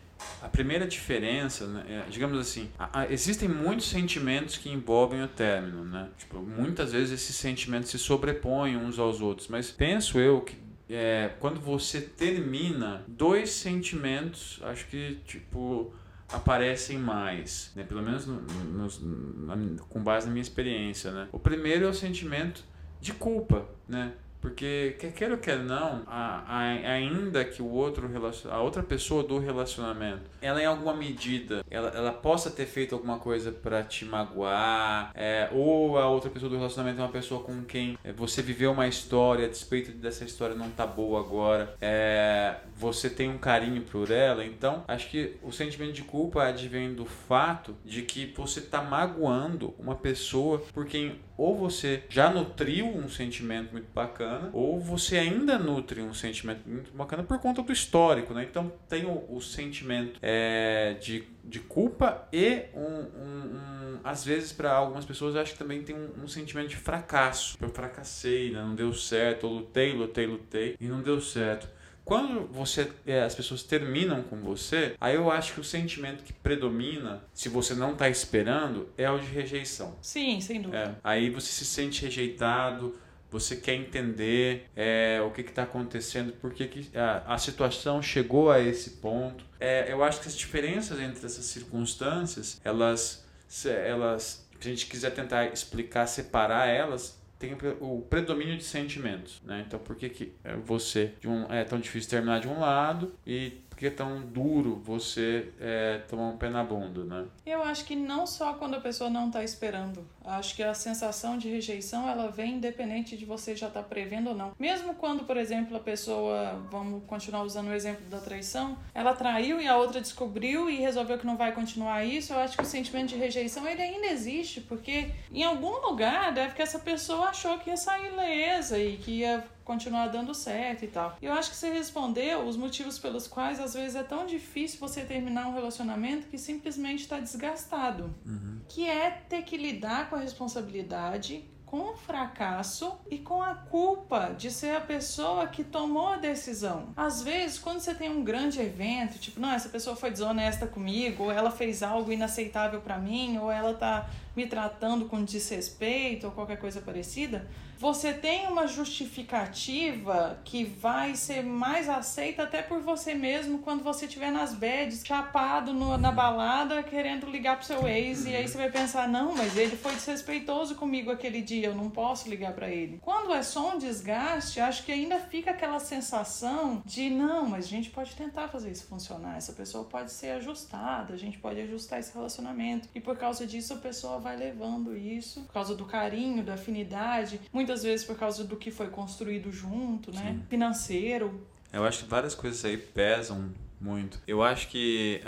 a 0.42 0.48
primeira 0.48 0.86
diferença, 0.86 1.66
né, 1.66 1.84
é, 1.88 2.10
digamos 2.10 2.38
assim, 2.38 2.68
a, 2.78 3.00
a, 3.00 3.12
existem 3.12 3.48
muitos 3.48 3.88
sentimentos 3.88 4.56
que 4.56 4.68
envolvem 4.68 5.22
o 5.22 5.28
término, 5.28 5.84
né? 5.84 6.08
Tipo, 6.18 6.40
muitas 6.40 6.92
vezes 6.92 7.12
esses 7.12 7.36
sentimentos 7.36 7.90
se 7.90 7.98
sobrepõem 7.98 8.76
uns 8.76 8.98
aos 8.98 9.20
outros, 9.20 9.48
mas 9.48 9.70
penso 9.70 10.18
eu 10.18 10.40
que 10.40 10.56
é, 10.90 11.32
quando 11.38 11.60
você 11.60 12.00
termina, 12.00 13.04
dois 13.06 13.50
sentimentos, 13.50 14.58
acho 14.62 14.86
que 14.86 15.20
tipo 15.26 15.92
aparecem 16.30 16.98
mais, 16.98 17.72
né? 17.74 17.84
Pelo 17.84 18.02
menos 18.02 18.26
no, 18.26 18.40
no, 18.40 19.46
na, 19.46 19.82
com 19.88 20.02
base 20.02 20.26
na 20.26 20.32
minha 20.32 20.42
experiência, 20.42 21.10
né? 21.10 21.28
O 21.32 21.38
primeiro 21.38 21.84
é 21.84 21.88
o 21.88 21.94
sentimento 21.94 22.64
de 23.00 23.12
culpa, 23.12 23.66
né? 23.88 24.12
Porque 24.40 24.96
quer 24.98 25.12
queira 25.12 25.34
ou 25.34 25.40
quer 25.40 25.58
não, 25.58 26.02
a, 26.06 26.44
a, 26.46 26.58
ainda 26.92 27.44
que 27.44 27.60
o 27.60 27.70
outro 27.70 28.08
a 28.50 28.60
outra 28.60 28.82
pessoa 28.82 29.22
do 29.22 29.38
relacionamento, 29.38 30.22
ela 30.40 30.62
em 30.62 30.66
alguma 30.66 30.94
medida, 30.94 31.64
ela, 31.70 31.88
ela 31.88 32.12
possa 32.12 32.50
ter 32.50 32.66
feito 32.66 32.94
alguma 32.94 33.18
coisa 33.18 33.50
para 33.50 33.82
te 33.82 34.04
magoar, 34.04 35.10
é, 35.14 35.48
ou 35.52 35.98
a 35.98 36.08
outra 36.08 36.30
pessoa 36.30 36.48
do 36.48 36.56
relacionamento 36.56 37.00
é 37.00 37.04
uma 37.04 37.10
pessoa 37.10 37.42
com 37.42 37.64
quem 37.64 37.98
é, 38.04 38.12
você 38.12 38.40
viveu 38.40 38.72
uma 38.72 38.86
história, 38.86 39.46
a 39.46 39.48
despeito 39.48 39.90
dessa 39.92 40.24
história 40.24 40.54
não 40.54 40.70
tá 40.70 40.86
boa 40.86 41.20
agora, 41.20 41.74
é, 41.80 42.56
você 42.76 43.10
tem 43.10 43.28
um 43.28 43.38
carinho 43.38 43.82
por 43.82 44.10
ela, 44.10 44.44
então 44.44 44.84
acho 44.86 45.10
que 45.10 45.36
o 45.42 45.50
sentimento 45.50 45.92
de 45.92 46.02
culpa 46.02 46.44
advém 46.44 46.94
do 46.94 47.04
fato 47.04 47.74
de 47.84 48.02
que 48.02 48.32
você 48.36 48.60
tá 48.60 48.82
magoando 48.82 49.74
uma 49.78 49.96
pessoa 49.96 50.58
por 50.72 50.86
quem 50.86 51.18
ou 51.38 51.56
você 51.56 52.02
já 52.08 52.28
nutriu 52.28 52.86
um 52.86 53.08
sentimento 53.08 53.70
muito 53.70 53.86
bacana, 53.94 54.50
ou 54.52 54.80
você 54.80 55.16
ainda 55.16 55.56
nutre 55.56 56.02
um 56.02 56.12
sentimento 56.12 56.68
muito 56.68 56.92
bacana 56.92 57.22
por 57.22 57.38
conta 57.38 57.62
do 57.62 57.72
histórico, 57.72 58.34
né? 58.34 58.46
Então 58.50 58.72
tem 58.88 59.04
o, 59.04 59.24
o 59.28 59.40
sentimento 59.40 60.18
é, 60.20 60.96
de, 61.00 61.24
de 61.44 61.60
culpa 61.60 62.26
e 62.32 62.64
um, 62.74 62.82
um, 62.82 63.54
um 63.54 64.00
às 64.02 64.24
vezes 64.24 64.52
para 64.52 64.72
algumas 64.72 65.04
pessoas 65.04 65.36
acho 65.36 65.52
que 65.52 65.58
também 65.58 65.82
tem 65.82 65.94
um, 65.94 66.24
um 66.24 66.28
sentimento 66.28 66.68
de 66.68 66.76
fracasso. 66.76 67.56
Eu 67.60 67.68
fracassei, 67.68 68.50
né? 68.50 68.60
não 68.60 68.74
deu 68.74 68.92
certo, 68.92 69.46
eu 69.46 69.50
lutei, 69.50 69.92
lutei, 69.92 70.26
lutei 70.26 70.76
e 70.80 70.86
não 70.86 71.00
deu 71.00 71.20
certo. 71.20 71.77
Quando 72.08 72.46
você 72.46 72.90
é, 73.06 73.22
as 73.22 73.34
pessoas 73.34 73.62
terminam 73.62 74.22
com 74.22 74.40
você, 74.40 74.94
aí 74.98 75.14
eu 75.14 75.30
acho 75.30 75.52
que 75.52 75.60
o 75.60 75.64
sentimento 75.64 76.24
que 76.24 76.32
predomina, 76.32 77.22
se 77.34 77.50
você 77.50 77.74
não 77.74 77.92
está 77.92 78.08
esperando, 78.08 78.88
é 78.96 79.10
o 79.10 79.18
de 79.18 79.26
rejeição. 79.26 79.94
Sim, 80.00 80.40
sem 80.40 80.62
dúvida. 80.62 80.78
É, 80.78 80.94
aí 81.04 81.28
você 81.28 81.52
se 81.52 81.66
sente 81.66 82.00
rejeitado, 82.06 82.98
você 83.30 83.56
quer 83.56 83.74
entender 83.74 84.70
é, 84.74 85.20
o 85.20 85.30
que 85.30 85.42
está 85.42 85.64
acontecendo, 85.64 86.32
por 86.32 86.54
que, 86.54 86.66
que 86.66 86.96
a, 86.96 87.34
a, 87.34 87.36
situação 87.36 88.00
chegou 88.00 88.50
a 88.50 88.58
esse 88.58 88.92
ponto. 88.92 89.44
É, 89.60 89.92
eu 89.92 90.02
acho 90.02 90.22
que 90.22 90.28
as 90.28 90.34
diferenças 90.34 90.98
entre 90.98 91.26
essas 91.26 91.44
circunstâncias, 91.44 92.58
elas, 92.64 93.22
elas, 93.66 94.48
se 94.58 94.66
a 94.66 94.70
gente 94.70 94.86
quiser 94.86 95.10
tentar 95.10 95.44
explicar, 95.52 96.06
separar 96.06 96.68
elas, 96.68 97.17
tem 97.38 97.56
o 97.80 98.02
predomínio 98.02 98.56
de 98.56 98.64
sentimentos, 98.64 99.40
né? 99.44 99.64
Então, 99.66 99.78
por 99.78 99.94
que, 99.94 100.08
que 100.08 100.32
você 100.64 101.12
de 101.20 101.28
um, 101.28 101.44
é 101.52 101.62
tão 101.64 101.78
difícil 101.78 102.10
terminar 102.10 102.40
de 102.40 102.48
um 102.48 102.58
lado 102.58 103.14
e 103.26 103.60
que 103.78 103.86
é 103.86 103.90
tão 103.90 104.20
duro 104.20 104.82
você 104.84 105.52
é, 105.60 105.98
tomar 106.08 106.30
um 106.30 106.36
pé 106.36 106.50
na 106.50 106.64
bunda, 106.64 107.04
né? 107.04 107.26
Eu 107.46 107.62
acho 107.62 107.84
que 107.84 107.94
não 107.94 108.26
só 108.26 108.54
quando 108.54 108.74
a 108.74 108.80
pessoa 108.80 109.08
não 109.08 109.28
está 109.28 109.44
esperando. 109.44 110.04
Acho 110.24 110.56
que 110.56 110.64
a 110.64 110.74
sensação 110.74 111.38
de 111.38 111.48
rejeição 111.48 112.08
ela 112.08 112.28
vem 112.28 112.54
independente 112.54 113.16
de 113.16 113.24
você 113.24 113.54
já 113.54 113.68
estar 113.68 113.82
tá 113.82 113.88
prevendo 113.88 114.30
ou 114.30 114.34
não. 114.34 114.52
Mesmo 114.58 114.94
quando, 114.94 115.24
por 115.24 115.36
exemplo, 115.36 115.76
a 115.76 115.80
pessoa, 115.80 116.60
vamos 116.68 117.04
continuar 117.06 117.44
usando 117.44 117.68
o 117.68 117.72
exemplo 117.72 118.04
da 118.06 118.18
traição, 118.18 118.76
ela 118.92 119.14
traiu 119.14 119.60
e 119.60 119.68
a 119.68 119.76
outra 119.76 120.00
descobriu 120.00 120.68
e 120.68 120.80
resolveu 120.80 121.16
que 121.16 121.26
não 121.26 121.36
vai 121.36 121.52
continuar 121.52 122.04
isso, 122.04 122.32
eu 122.32 122.38
acho 122.40 122.56
que 122.56 122.62
o 122.64 122.66
sentimento 122.66 123.10
de 123.10 123.16
rejeição 123.16 123.66
ele 123.66 123.80
ainda 123.80 124.08
existe, 124.08 124.60
porque 124.60 125.12
em 125.32 125.44
algum 125.44 125.80
lugar 125.86 126.32
deve 126.32 126.54
que 126.54 126.62
essa 126.62 126.80
pessoa 126.80 127.28
achou 127.28 127.56
que 127.58 127.70
ia 127.70 127.76
sair 127.76 128.10
lesa 128.10 128.76
e 128.76 128.96
que 128.96 129.20
ia 129.20 129.44
continuar 129.68 130.06
dando 130.08 130.32
certo 130.32 130.86
e 130.86 130.88
tal. 130.88 131.18
Eu 131.20 131.34
acho 131.34 131.50
que 131.50 131.56
você 131.56 131.70
respondeu 131.70 132.40
os 132.46 132.56
motivos 132.56 132.98
pelos 132.98 133.28
quais 133.28 133.60
às 133.60 133.74
vezes 133.74 133.96
é 133.96 134.02
tão 134.02 134.24
difícil 134.24 134.80
você 134.80 135.02
terminar 135.04 135.46
um 135.46 135.52
relacionamento 135.52 136.26
que 136.28 136.38
simplesmente 136.38 137.02
está 137.02 137.20
desgastado. 137.20 138.14
Uhum. 138.24 138.60
Que 138.66 138.88
é 138.88 139.10
ter 139.28 139.42
que 139.42 139.58
lidar 139.58 140.08
com 140.08 140.16
a 140.16 140.20
responsabilidade 140.20 141.44
com 141.70 141.90
o 141.90 141.94
fracasso 141.94 142.94
e 143.10 143.18
com 143.18 143.42
a 143.42 143.54
culpa 143.54 144.34
de 144.36 144.50
ser 144.50 144.74
a 144.74 144.80
pessoa 144.80 145.46
que 145.48 145.62
tomou 145.62 146.08
a 146.08 146.16
decisão. 146.16 146.88
Às 146.96 147.22
vezes, 147.22 147.58
quando 147.58 147.80
você 147.80 147.94
tem 147.94 148.08
um 148.10 148.24
grande 148.24 148.58
evento, 148.58 149.18
tipo, 149.18 149.38
não, 149.38 149.50
essa 149.50 149.68
pessoa 149.68 149.94
foi 149.94 150.10
desonesta 150.10 150.66
comigo, 150.66 151.24
ou 151.24 151.30
ela 151.30 151.50
fez 151.50 151.82
algo 151.82 152.10
inaceitável 152.10 152.80
para 152.80 152.96
mim, 152.96 153.36
ou 153.36 153.52
ela 153.52 153.74
tá 153.74 154.08
me 154.38 154.46
tratando 154.46 155.06
com 155.06 155.24
desrespeito 155.24 156.26
ou 156.26 156.32
qualquer 156.32 156.60
coisa 156.60 156.80
parecida, 156.80 157.48
você 157.78 158.12
tem 158.12 158.48
uma 158.48 158.66
justificativa 158.66 160.40
que 160.44 160.64
vai 160.64 161.14
ser 161.14 161.44
mais 161.44 161.88
aceita 161.88 162.42
até 162.42 162.60
por 162.60 162.80
você 162.80 163.14
mesmo 163.14 163.60
quando 163.60 163.84
você 163.84 164.06
estiver 164.06 164.32
nas 164.32 164.52
beds, 164.52 165.04
chapado 165.06 165.72
no, 165.72 165.96
na 165.96 166.10
balada, 166.10 166.82
querendo 166.82 167.30
ligar 167.30 167.56
pro 167.56 167.64
seu 167.64 167.86
ex, 167.86 168.26
e 168.26 168.34
aí 168.34 168.48
você 168.48 168.58
vai 168.58 168.68
pensar: 168.68 169.08
não, 169.08 169.32
mas 169.32 169.56
ele 169.56 169.76
foi 169.76 169.94
desrespeitoso 169.94 170.74
comigo 170.74 171.12
aquele 171.12 171.40
dia, 171.40 171.68
eu 171.68 171.74
não 171.74 171.88
posso 171.88 172.28
ligar 172.28 172.52
para 172.52 172.68
ele. 172.68 172.98
Quando 173.00 173.32
é 173.32 173.44
só 173.44 173.74
um 173.74 173.78
desgaste, 173.78 174.58
acho 174.58 174.84
que 174.84 174.90
ainda 174.90 175.20
fica 175.20 175.52
aquela 175.52 175.78
sensação 175.78 176.82
de: 176.84 177.08
não, 177.08 177.48
mas 177.48 177.66
a 177.66 177.68
gente 177.68 177.90
pode 177.90 178.12
tentar 178.16 178.48
fazer 178.48 178.72
isso 178.72 178.88
funcionar, 178.88 179.36
essa 179.36 179.52
pessoa 179.52 179.84
pode 179.84 180.10
ser 180.10 180.30
ajustada, 180.30 181.14
a 181.14 181.16
gente 181.16 181.38
pode 181.38 181.60
ajustar 181.60 182.00
esse 182.00 182.12
relacionamento, 182.12 182.88
e 182.92 183.00
por 183.00 183.16
causa 183.16 183.46
disso 183.46 183.72
a 183.72 183.76
pessoa 183.76 184.18
vai 184.18 184.27
levando 184.36 184.96
isso, 184.96 185.42
por 185.42 185.52
causa 185.52 185.74
do 185.74 185.84
carinho, 185.84 186.44
da 186.44 186.54
afinidade. 186.54 187.40
Muitas 187.52 187.82
vezes 187.82 188.04
por 188.04 188.16
causa 188.16 188.44
do 188.44 188.56
que 188.56 188.70
foi 188.70 188.88
construído 188.88 189.50
junto, 189.52 190.12
né? 190.12 190.32
Sim. 190.32 190.42
Financeiro. 190.48 191.46
Eu 191.72 191.84
acho 191.84 192.04
que 192.04 192.10
várias 192.10 192.34
coisas 192.34 192.64
aí 192.64 192.76
pesam 192.76 193.52
muito. 193.80 194.20
Eu 194.26 194.42
acho 194.42 194.68
que 194.68 195.20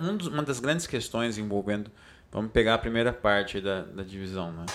um 0.00 0.16
dos, 0.16 0.28
uma 0.28 0.42
das 0.42 0.60
grandes 0.60 0.86
questões 0.86 1.38
envolvendo. 1.38 1.90
Vamos 2.30 2.50
pegar 2.52 2.74
a 2.74 2.78
primeira 2.78 3.12
parte 3.12 3.60
da, 3.60 3.82
da 3.82 4.02
divisão, 4.02 4.52
né? 4.52 4.66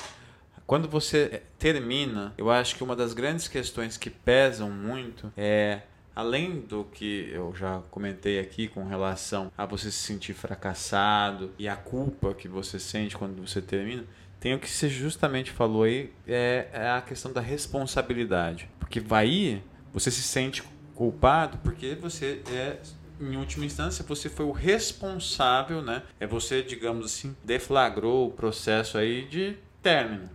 quando 0.71 0.87
você 0.87 1.43
termina, 1.59 2.33
eu 2.37 2.49
acho 2.49 2.77
que 2.77 2.81
uma 2.81 2.95
das 2.95 3.11
grandes 3.13 3.45
questões 3.49 3.97
que 3.97 4.09
pesam 4.09 4.71
muito 4.71 5.29
é 5.35 5.81
além 6.21 6.61
do 6.61 6.83
que 6.85 7.29
eu 7.33 7.53
já 7.55 7.81
comentei 7.89 8.39
aqui 8.39 8.67
com 8.67 8.85
relação 8.85 9.51
a 9.57 9.65
você 9.65 9.91
se 9.91 9.97
sentir 9.97 10.33
fracassado 10.33 11.51
e 11.57 11.67
a 11.67 11.75
culpa 11.75 12.33
que 12.33 12.47
você 12.47 12.79
sente 12.79 13.17
quando 13.17 13.45
você 13.45 13.61
termina, 13.61 14.05
tem 14.39 14.53
o 14.53 14.59
que 14.59 14.69
você 14.69 14.87
justamente 14.87 15.51
falou 15.51 15.83
aí, 15.83 16.11
é, 16.27 16.67
é 16.71 16.89
a 16.91 17.01
questão 17.01 17.33
da 17.33 17.41
responsabilidade. 17.41 18.69
Porque 18.79 18.99
vai 18.99 19.61
você 19.91 20.09
se 20.09 20.21
sente 20.21 20.63
culpado 20.95 21.57
porque 21.63 21.95
você 21.95 22.41
é 22.51 22.77
em 23.19 23.37
última 23.37 23.65
instância, 23.65 24.03
você 24.07 24.29
foi 24.29 24.45
o 24.45 24.51
responsável, 24.51 25.81
né? 25.81 26.01
É 26.19 26.25
você, 26.25 26.63
digamos 26.63 27.05
assim, 27.05 27.35
deflagrou 27.43 28.27
o 28.27 28.31
processo 28.31 28.97
aí 28.97 29.27
de 29.27 29.57
término. 29.81 30.29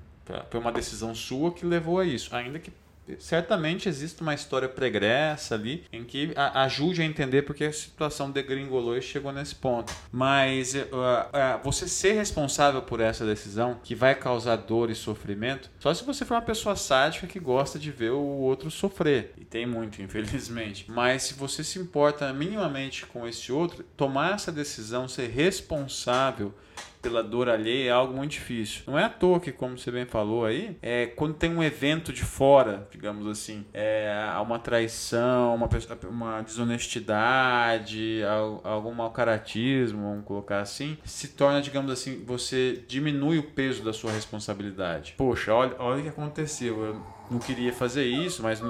Foi 0.51 0.61
uma 0.61 0.73
decisão 0.73 1.15
sua 1.15 1.53
que 1.53 1.65
levou 1.65 1.99
a 1.99 2.05
isso, 2.05 2.35
ainda 2.35 2.59
que 2.59 2.73
certamente 3.19 3.89
existe 3.89 4.23
uma 4.23 4.35
história 4.35 4.69
pregressa 4.69 5.55
ali 5.55 5.85
em 5.93 6.05
que 6.05 6.33
ajude 6.55 7.03
a 7.03 7.05
entender 7.05 7.43
porque 7.43 7.65
a 7.65 7.73
situação 7.73 8.31
degringolou 8.31 8.97
e 8.97 9.03
chegou 9.03 9.33
nesse 9.33 9.55
ponto. 9.55 9.93
Mas 10.11 10.75
uh, 10.75 10.79
uh, 10.79 11.63
você 11.63 11.89
ser 11.89 12.13
responsável 12.13 12.83
por 12.83 13.01
essa 13.01 13.25
decisão 13.25 13.79
que 13.83 13.95
vai 13.95 14.15
causar 14.15 14.57
dor 14.57 14.91
e 14.91 14.95
sofrimento, 14.95 15.71
só 15.79 15.93
se 15.93 16.05
você 16.05 16.25
for 16.25 16.35
uma 16.35 16.43
pessoa 16.43 16.77
sádica 16.77 17.27
que 17.27 17.39
gosta 17.39 17.79
de 17.79 17.91
ver 17.91 18.11
o 18.11 18.21
outro 18.21 18.71
sofrer. 18.71 19.33
E 19.39 19.45
tem 19.45 19.67
muito, 19.67 20.01
infelizmente. 20.03 20.87
Mas 20.89 21.25
se 21.25 21.35
você 21.35 21.63
se 21.63 21.79
importa 21.79 22.33
minimamente 22.33 23.07
com 23.07 23.27
esse 23.27 23.53
outro, 23.53 23.85
tomar 23.97 24.35
essa 24.35 24.53
decisão, 24.53 25.09
ser 25.09 25.29
responsável 25.29 26.55
pela 27.03 27.23
dor 27.23 27.49
alheia 27.49 27.89
é 27.89 27.93
algo 27.93 28.15
muito 28.15 28.33
difícil. 28.33 28.83
Não 28.87 28.99
é 28.99 29.05
à 29.05 29.09
toa 29.09 29.41
que, 29.41 29.53
como 29.53 29.79
você 29.79 29.91
bem 29.91 30.07
falou 30.07 30.45
aí, 30.45 30.77
é, 30.83 31.07
quando 31.07 31.35
tem 31.35 31.51
um 31.51 31.63
evento 31.63 32.13
de 32.13 32.23
fora, 32.23 32.89
digamos 32.91 33.27
assim, 33.27 33.65
é, 33.73 34.11
uma 34.43 34.59
traição, 34.59 35.55
uma, 35.55 35.69
uma 36.09 36.43
desonestidade, 36.43 38.21
algum 38.65 38.93
mau 38.93 39.11
caratismo, 39.11 40.03
vamos 40.03 40.25
colocar 40.25 40.61
assim, 40.61 40.99
se 41.05 41.29
torna, 41.29 41.61
digamos 41.61 41.91
assim, 41.91 42.25
você 42.25 42.83
diminui 42.89 43.39
o 43.39 43.43
peso 43.43 43.83
da 43.83 43.93
sua 43.93 44.13
responsabilidade. 44.13 45.15
Poxa, 45.17 45.55
olha, 45.55 45.77
olha 45.79 46.01
o 46.01 46.03
que 46.03 46.09
aconteceu. 46.09 46.85
Eu 46.85 47.03
não 47.31 47.39
queria 47.39 47.73
fazer 47.73 48.05
isso, 48.05 48.43
mas 48.43 48.61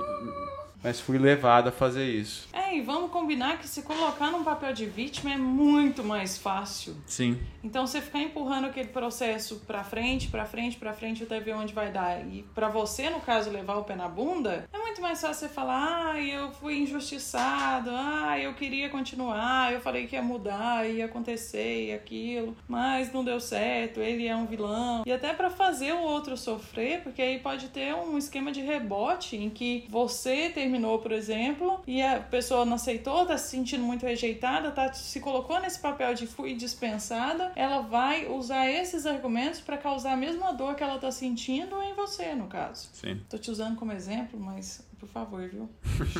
mas 0.82 1.00
fui 1.00 1.18
levado 1.18 1.68
a 1.68 1.72
fazer 1.72 2.08
isso. 2.08 2.48
É, 2.52 2.76
e 2.76 2.80
vamos 2.80 3.10
combinar 3.10 3.58
que 3.58 3.66
se 3.66 3.82
colocar 3.82 4.30
num 4.30 4.44
papel 4.44 4.72
de 4.72 4.86
vítima 4.86 5.32
é 5.32 5.36
muito 5.36 6.04
mais 6.04 6.38
fácil. 6.38 6.96
Sim. 7.06 7.38
Então 7.62 7.86
você 7.86 8.00
ficar 8.00 8.20
empurrando 8.20 8.66
aquele 8.66 8.88
processo 8.88 9.62
para 9.66 9.82
frente, 9.82 10.28
para 10.28 10.44
frente, 10.44 10.76
para 10.76 10.92
frente 10.92 11.22
até 11.24 11.40
ver 11.40 11.54
onde 11.54 11.74
vai 11.74 11.90
dar. 11.90 12.24
E 12.26 12.44
para 12.54 12.68
você, 12.68 13.10
no 13.10 13.20
caso, 13.20 13.50
levar 13.50 13.76
o 13.76 13.84
pé 13.84 13.96
na 13.96 14.08
bunda, 14.08 14.68
é 14.72 14.78
muito 14.78 15.00
mais 15.00 15.20
fácil 15.20 15.48
você 15.48 15.48
falar: 15.52 16.12
"Ah, 16.12 16.20
eu 16.20 16.52
fui 16.52 16.78
injustiçado. 16.78 17.90
Ah, 17.92 18.38
eu 18.38 18.54
queria 18.54 18.88
continuar. 18.88 19.72
Eu 19.72 19.80
falei 19.80 20.06
que 20.06 20.14
ia 20.14 20.22
mudar, 20.22 20.88
ia 20.88 21.06
acontecer 21.06 21.92
aquilo, 21.94 22.56
mas 22.68 23.12
não 23.12 23.24
deu 23.24 23.40
certo. 23.40 24.00
Ele 24.00 24.26
é 24.28 24.36
um 24.36 24.46
vilão". 24.46 25.02
E 25.04 25.12
até 25.12 25.32
para 25.32 25.50
fazer 25.50 25.92
o 25.92 26.00
outro 26.00 26.36
sofrer, 26.36 27.02
porque 27.02 27.20
aí 27.20 27.38
pode 27.38 27.68
ter 27.68 27.94
um 27.94 28.16
esquema 28.16 28.52
de 28.52 28.60
rebote 28.60 29.36
em 29.36 29.50
que 29.50 29.84
você 29.88 30.50
termina 30.50 30.65
terminou, 30.66 30.98
por 30.98 31.12
exemplo, 31.12 31.80
e 31.86 32.02
a 32.02 32.18
pessoa 32.18 32.64
não 32.64 32.74
aceitou, 32.74 33.24
tá 33.24 33.38
se 33.38 33.50
sentindo 33.50 33.84
muito 33.84 34.04
rejeitada, 34.04 34.72
tá, 34.72 34.92
se 34.92 35.20
colocou 35.20 35.60
nesse 35.60 35.78
papel 35.78 36.12
de 36.12 36.26
fui 36.26 36.54
dispensada, 36.54 37.52
ela 37.54 37.82
vai 37.82 38.26
usar 38.26 38.68
esses 38.68 39.06
argumentos 39.06 39.60
para 39.60 39.78
causar 39.78 40.12
a 40.12 40.16
mesma 40.16 40.52
dor 40.52 40.74
que 40.74 40.82
ela 40.82 40.98
tá 40.98 41.10
sentindo 41.12 41.80
em 41.82 41.94
você, 41.94 42.34
no 42.34 42.48
caso. 42.48 42.88
Sim. 42.92 43.20
Tô 43.30 43.38
te 43.38 43.50
usando 43.50 43.76
como 43.76 43.92
exemplo, 43.92 44.38
mas 44.40 44.84
por 44.98 45.08
favor, 45.08 45.48
viu? 45.48 45.68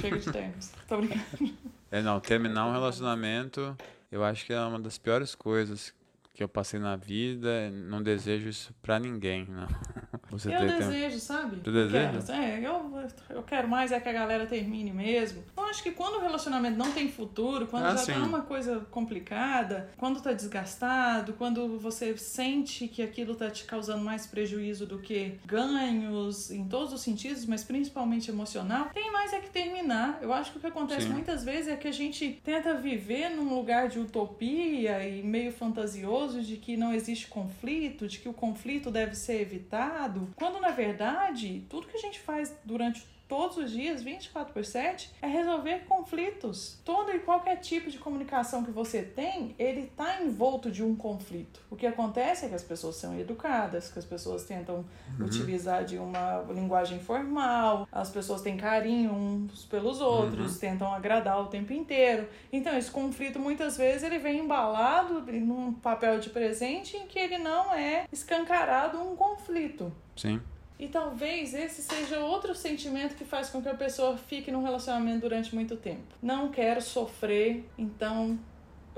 Chega 0.00 0.18
de 0.18 0.30
termos. 0.30 0.70
Tô 0.86 0.98
brincando. 0.98 1.54
É, 1.90 2.00
não, 2.02 2.20
terminar 2.20 2.66
um 2.66 2.72
relacionamento, 2.72 3.76
eu 4.12 4.22
acho 4.24 4.46
que 4.46 4.52
é 4.52 4.60
uma 4.60 4.78
das 4.78 4.96
piores 4.96 5.34
coisas 5.34 5.92
que 6.36 6.42
eu 6.42 6.48
passei 6.48 6.78
na 6.78 6.96
vida, 6.96 7.70
não 7.70 8.02
desejo 8.02 8.50
isso 8.50 8.74
para 8.82 8.98
ninguém, 8.98 9.46
não. 9.48 9.66
Você 10.30 10.54
eu 10.54 10.66
desejo, 10.66 11.18
sabe? 11.18 11.56
Tu 11.60 11.72
deseja? 11.72 12.34
É, 12.34 12.60
eu, 12.60 12.92
eu 13.30 13.42
quero 13.42 13.68
mais 13.68 13.90
é 13.90 13.98
que 13.98 14.08
a 14.08 14.12
galera 14.12 14.44
termine 14.44 14.92
mesmo. 14.92 15.42
Eu 15.56 15.64
acho 15.64 15.82
que 15.82 15.92
quando 15.92 16.16
o 16.16 16.20
relacionamento 16.20 16.76
não 16.76 16.92
tem 16.92 17.08
futuro, 17.08 17.66
quando 17.66 17.86
ah, 17.86 17.90
já 17.92 17.98
sim. 17.98 18.12
tá 18.12 18.18
uma 18.18 18.42
coisa 18.42 18.80
complicada, 18.90 19.88
quando 19.96 20.20
tá 20.20 20.32
desgastado, 20.32 21.32
quando 21.34 21.78
você 21.78 22.16
sente 22.18 22.86
que 22.88 23.02
aquilo 23.02 23.34
tá 23.34 23.50
te 23.50 23.64
causando 23.64 24.04
mais 24.04 24.26
prejuízo 24.26 24.84
do 24.84 24.98
que 24.98 25.38
ganhos 25.46 26.50
em 26.50 26.68
todos 26.68 26.92
os 26.92 27.00
sentidos, 27.00 27.46
mas 27.46 27.64
principalmente 27.64 28.30
emocional, 28.30 28.90
tem 28.92 29.10
mais 29.10 29.32
é 29.32 29.40
que 29.40 29.48
terminar. 29.48 30.18
Eu 30.20 30.32
acho 30.32 30.52
que 30.52 30.58
o 30.58 30.60
que 30.60 30.66
acontece 30.66 31.06
sim. 31.06 31.12
muitas 31.12 31.44
vezes 31.44 31.68
é 31.68 31.76
que 31.76 31.88
a 31.88 31.92
gente 31.92 32.40
tenta 32.44 32.74
viver 32.74 33.30
num 33.30 33.54
lugar 33.54 33.88
de 33.88 33.98
utopia 33.98 35.08
e 35.08 35.22
meio 35.22 35.52
fantasioso 35.52 36.25
de 36.34 36.56
que 36.56 36.76
não 36.76 36.92
existe 36.92 37.26
conflito, 37.26 38.08
de 38.08 38.18
que 38.18 38.28
o 38.28 38.32
conflito 38.32 38.90
deve 38.90 39.14
ser 39.14 39.40
evitado, 39.40 40.28
quando 40.36 40.60
na 40.60 40.70
verdade 40.70 41.64
tudo 41.68 41.86
que 41.86 41.96
a 41.96 42.00
gente 42.00 42.18
faz 42.18 42.54
durante 42.64 43.06
todos 43.28 43.56
os 43.56 43.70
dias, 43.70 44.02
24 44.02 44.52
por 44.52 44.64
7, 44.64 45.10
é 45.20 45.26
resolver 45.26 45.84
conflitos. 45.86 46.78
Todo 46.84 47.10
e 47.12 47.18
qualquer 47.18 47.56
tipo 47.56 47.90
de 47.90 47.98
comunicação 47.98 48.64
que 48.64 48.70
você 48.70 49.02
tem, 49.02 49.54
ele 49.58 49.82
está 49.82 50.22
envolto 50.22 50.70
de 50.70 50.82
um 50.82 50.94
conflito. 50.94 51.60
O 51.70 51.76
que 51.76 51.86
acontece 51.86 52.46
é 52.46 52.48
que 52.48 52.54
as 52.54 52.62
pessoas 52.62 52.96
são 52.96 53.18
educadas, 53.18 53.90
que 53.90 53.98
as 53.98 54.04
pessoas 54.04 54.44
tentam 54.44 54.84
uhum. 55.18 55.26
utilizar 55.26 55.84
de 55.84 55.98
uma 55.98 56.44
linguagem 56.50 57.00
formal, 57.00 57.88
as 57.90 58.10
pessoas 58.10 58.42
têm 58.42 58.56
carinho 58.56 59.12
uns 59.12 59.64
pelos 59.64 60.00
outros, 60.00 60.54
uhum. 60.54 60.58
tentam 60.58 60.92
agradar 60.92 61.40
o 61.40 61.46
tempo 61.46 61.72
inteiro. 61.72 62.28
Então, 62.52 62.76
esse 62.76 62.90
conflito 62.90 63.38
muitas 63.38 63.76
vezes 63.76 64.02
ele 64.02 64.18
vem 64.18 64.40
embalado 64.40 65.20
num 65.20 65.72
papel 65.72 66.18
de 66.20 66.30
presente 66.30 66.96
em 66.96 67.06
que 67.06 67.18
ele 67.18 67.38
não 67.38 67.72
é 67.72 68.06
escancarado 68.12 68.98
um 69.00 69.16
conflito. 69.16 69.92
Sim. 70.14 70.40
E 70.78 70.88
talvez 70.88 71.54
esse 71.54 71.82
seja 71.82 72.20
outro 72.20 72.54
sentimento 72.54 73.14
que 73.14 73.24
faz 73.24 73.48
com 73.48 73.62
que 73.62 73.68
a 73.68 73.74
pessoa 73.74 74.16
fique 74.16 74.50
num 74.50 74.62
relacionamento 74.62 75.20
durante 75.20 75.54
muito 75.54 75.76
tempo. 75.76 76.14
Não 76.22 76.50
quero 76.50 76.82
sofrer, 76.82 77.64
então 77.78 78.38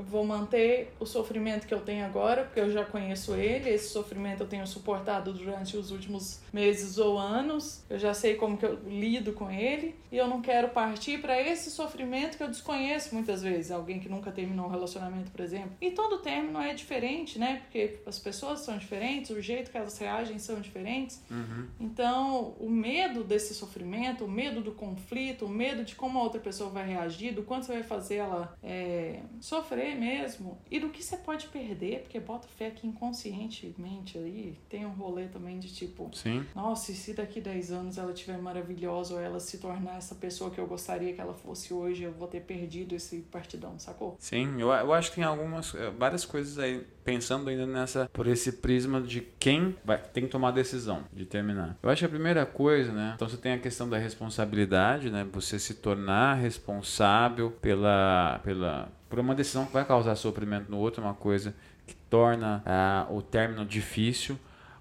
vou 0.03 0.25
manter 0.25 0.93
o 1.01 1.07
sofrimento 1.07 1.67
que 1.67 1.75
eu 1.75 1.81
tenho 1.81 2.05
agora, 2.05 2.45
porque 2.45 2.61
eu 2.61 2.71
já 2.71 2.85
conheço 2.85 3.35
ele. 3.35 3.71
Esse 3.71 3.89
sofrimento 3.89 4.43
eu 4.43 4.47
tenho 4.47 4.67
suportado 4.67 5.33
durante 5.33 5.77
os 5.77 5.91
últimos 5.91 6.41
meses 6.53 6.99
ou 6.99 7.19
anos. 7.19 7.85
Eu 7.89 7.99
já 7.99 8.15
sei 8.15 8.35
como 8.37 8.57
que 8.57 8.65
eu 8.65 8.79
lido 8.87 9.33
com 9.33 9.51
ele 9.51 9.95
e 10.11 10.17
eu 10.17 10.27
não 10.27 10.41
quero 10.41 10.69
partir 10.69 11.21
para 11.21 11.41
esse 11.41 11.71
sofrimento 11.71 12.37
que 12.37 12.43
eu 12.43 12.49
desconheço 12.49 13.15
muitas 13.15 13.43
vezes. 13.43 13.71
Alguém 13.71 13.99
que 13.99 14.09
nunca 14.09 14.31
terminou 14.31 14.67
um 14.67 14.71
relacionamento, 14.71 15.31
por 15.31 15.41
exemplo. 15.41 15.73
E 15.81 15.91
todo 15.91 16.19
término 16.19 16.61
é 16.61 16.75
diferente, 16.75 17.39
né? 17.39 17.63
Porque 17.63 17.99
as 18.07 18.19
pessoas 18.19 18.61
são 18.61 18.79
diferentes, 18.79 19.31
o 19.31 19.41
jeito 19.41 19.71
que 19.71 19.77
elas 19.77 19.99
reagem 19.99 20.39
são 20.39 20.61
diferentes. 20.61 21.23
Uhum. 21.31 21.67
Então, 21.81 22.55
o 22.59 22.71
medo 22.71 23.25
desse 23.25 23.55
sofrimento, 23.55 24.25
o 24.25 24.29
medo 24.29 24.61
do 24.61 24.73
conflito, 24.73 25.45
o 25.47 25.49
medo 25.49 25.85
de 25.85 25.95
como 25.95 26.19
a 26.19 26.23
outra 26.23 26.41
pessoa 26.41 26.71
vai 26.71 26.87
reagir, 26.87 27.35
do 27.35 27.43
quanto 27.43 27.67
você 27.67 27.73
vai 27.73 27.83
fazer 27.83 28.17
ela 28.17 28.57
é, 28.63 29.21
sofrer 29.41 29.88
mesmo 29.95 30.59
e 30.71 30.79
do 30.79 30.89
que 30.89 31.03
você 31.03 31.17
pode 31.17 31.49
perder, 31.49 32.03
porque 32.03 32.19
bota 32.21 32.49
fé 32.49 32.71
que 32.71 32.87
inconscientemente 32.87 34.19
aí 34.19 34.59
tem 34.69 34.87
um 34.87 34.91
rolê 34.91 35.27
também 35.29 35.59
de 35.59 35.73
tipo, 35.73 36.11
Sim. 36.13 36.45
nossa, 36.55 36.93
e 36.93 36.95
se 36.95 37.15
daqui 37.15 37.41
10 37.41 37.73
anos 37.73 37.99
ela 37.99 38.13
estiver 38.13 38.39
maravilhosa 38.39 39.15
ou 39.15 39.21
ela 39.21 39.41
se 39.41 39.59
tornar 39.59 39.97
essa 39.97 40.15
pessoa 40.15 40.51
que 40.51 40.59
eu 40.59 40.67
gostaria 40.67 41.13
que 41.13 41.21
ela 41.21 41.35
fosse 41.35 41.73
hoje, 41.73 42.03
eu 42.05 42.13
vou 42.13 42.29
ter 42.29 42.41
perdido 42.41 42.95
esse 42.95 43.19
partidão, 43.31 43.79
sacou? 43.79 44.17
Sim, 44.19 44.61
eu, 44.61 44.69
eu 44.69 44.93
acho 44.93 45.11
que 45.11 45.17
tem 45.17 45.25
algumas, 45.25 45.75
eh, 45.75 45.91
várias 45.99 46.25
coisas 46.25 46.59
aí, 46.59 46.85
pensando 47.05 47.49
ainda 47.49 47.67
nessa, 47.67 48.09
por 48.13 48.27
esse 48.27 48.53
prisma 48.53 49.01
de 49.01 49.21
quem 49.39 49.77
vai, 49.85 49.99
tem 49.99 50.25
que 50.25 50.31
tomar 50.31 50.49
a 50.49 50.53
decisão 50.53 51.05
de 51.13 51.25
terminar. 51.25 51.77
Eu 51.83 51.91
acho 51.91 52.01
que 52.01 52.07
a 52.07 52.09
primeira 52.09 52.45
coisa, 52.45 52.93
né, 52.93 53.13
então 53.15 53.29
você 53.29 53.37
tem 53.37 53.53
a 53.53 53.59
questão 53.59 53.89
da 53.89 53.99
responsabilidade, 53.99 55.11
né, 55.11 55.27
você 55.33 55.59
se 55.59 55.75
tornar 55.75 56.35
responsável 56.35 57.51
pela, 57.51 58.41
pela 58.45 58.91
por 59.09 59.19
uma 59.19 59.35
decisão 59.35 59.65
que 59.67 59.73
vai 59.73 59.85
causar 59.85 60.15
sofrimento 60.17 60.71
no 60.71 60.79
outro, 60.79 61.03
uma 61.03 61.15
coisa 61.15 61.55
que 61.87 61.95
torna 62.11 62.63
ah, 62.67 63.07
o 63.11 63.23
término 63.23 63.65
difícil. 63.65 64.39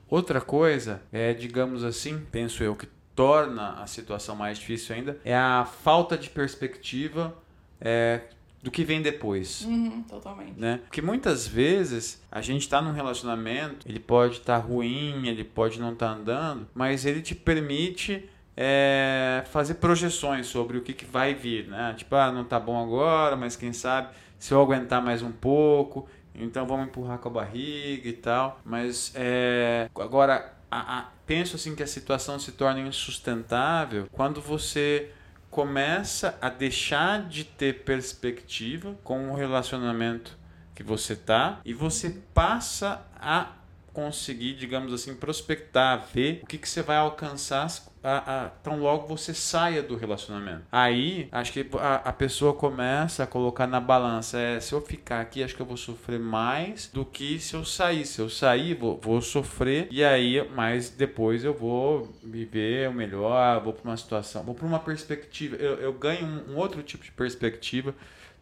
Outra 0.09 0.39
coisa 0.39 1.01
é, 1.11 1.33
digamos 1.33 1.83
assim, 1.83 2.25
penso 2.31 2.63
eu, 2.63 2.75
que 2.75 2.87
torna 3.15 3.81
a 3.81 3.87
situação 3.87 4.35
mais 4.35 4.59
difícil 4.59 4.95
ainda, 4.95 5.17
é 5.25 5.35
a 5.35 5.65
falta 5.65 6.17
de 6.17 6.29
perspectiva 6.29 7.35
é, 7.81 8.21
do 8.61 8.69
que 8.69 8.83
vem 8.83 9.01
depois. 9.01 9.61
Uhum, 9.61 10.03
totalmente. 10.03 10.59
Né? 10.59 10.81
Porque 10.83 11.01
muitas 11.01 11.47
vezes 11.47 12.21
a 12.31 12.41
gente 12.41 12.61
está 12.61 12.81
num 12.81 12.91
relacionamento, 12.91 13.87
ele 13.89 13.99
pode 13.99 14.37
estar 14.37 14.59
tá 14.59 14.65
ruim, 14.65 15.27
ele 15.27 15.43
pode 15.43 15.79
não 15.79 15.93
estar 15.93 16.13
tá 16.13 16.13
andando, 16.13 16.67
mas 16.75 17.05
ele 17.05 17.21
te 17.21 17.33
permite 17.33 18.29
é, 18.59 19.43
fazer 19.51 19.75
projeções 19.75 20.47
sobre 20.47 20.79
o 20.79 20.81
que, 20.81 20.91
que 20.91 21.05
vai 21.05 21.35
vir, 21.35 21.67
né? 21.67 21.93
Tipo, 21.95 22.15
ah, 22.15 22.31
não 22.31 22.43
tá 22.43 22.59
bom 22.59 22.83
agora, 22.83 23.35
mas 23.35 23.55
quem 23.55 23.71
sabe 23.71 24.09
se 24.39 24.51
eu 24.51 24.59
aguentar 24.59 24.99
mais 24.99 25.21
um 25.21 25.31
pouco, 25.31 26.09
então 26.33 26.65
vamos 26.65 26.87
empurrar 26.87 27.19
com 27.19 27.29
a 27.29 27.31
barriga 27.31 28.09
e 28.09 28.13
tal. 28.13 28.59
Mas 28.65 29.11
é, 29.15 29.87
agora 29.95 30.53
a, 30.71 30.99
a, 30.99 31.05
penso 31.27 31.55
assim 31.55 31.75
que 31.75 31.83
a 31.83 31.87
situação 31.87 32.39
se 32.39 32.51
torna 32.51 32.79
insustentável 32.81 34.07
quando 34.11 34.41
você 34.41 35.11
começa 35.51 36.37
a 36.41 36.49
deixar 36.49 37.27
de 37.27 37.43
ter 37.43 37.83
perspectiva 37.83 38.97
com 39.03 39.31
o 39.31 39.35
relacionamento 39.35 40.37
que 40.73 40.83
você 40.83 41.15
tá 41.15 41.61
e 41.63 41.73
você 41.73 42.21
passa 42.33 43.05
a 43.19 43.53
conseguir, 43.93 44.53
digamos 44.53 44.93
assim, 44.93 45.15
prospectar, 45.15 46.05
ver 46.13 46.41
o 46.43 46.45
que, 46.45 46.59
que 46.59 46.69
você 46.69 46.83
vai 46.83 46.97
alcançar 46.97 47.67
a, 48.07 48.45
a, 48.45 48.49
tão 48.49 48.79
logo 48.79 49.05
você 49.05 49.33
saia 49.33 49.83
do 49.83 49.97
relacionamento. 49.97 50.63
Aí, 50.71 51.27
acho 51.31 51.51
que 51.51 51.67
a, 51.77 51.95
a 51.95 52.13
pessoa 52.13 52.53
começa 52.53 53.23
a 53.23 53.27
colocar 53.27 53.67
na 53.67 53.81
balança: 53.81 54.39
é, 54.39 54.59
se 54.59 54.73
eu 54.73 54.81
ficar 54.81 55.19
aqui, 55.19 55.43
acho 55.43 55.53
que 55.53 55.61
eu 55.61 55.65
vou 55.65 55.75
sofrer 55.75 56.19
mais 56.19 56.87
do 56.87 57.03
que 57.03 57.37
se 57.39 57.53
eu 57.53 57.65
sair. 57.65 58.05
Se 58.05 58.21
eu 58.21 58.29
sair, 58.29 58.75
vou, 58.75 58.97
vou 59.01 59.21
sofrer, 59.21 59.87
e 59.91 60.03
aí, 60.03 60.47
mas 60.55 60.89
depois 60.89 61.43
eu 61.43 61.53
vou 61.53 62.13
viver 62.23 62.89
melhor, 62.93 63.61
vou 63.61 63.73
para 63.73 63.89
uma 63.89 63.97
situação, 63.97 64.43
vou 64.43 64.55
para 64.55 64.65
uma 64.65 64.79
perspectiva. 64.79 65.57
Eu, 65.57 65.75
eu 65.75 65.93
ganho 65.93 66.25
um, 66.25 66.53
um 66.53 66.57
outro 66.57 66.81
tipo 66.81 67.03
de 67.03 67.11
perspectiva 67.11 67.93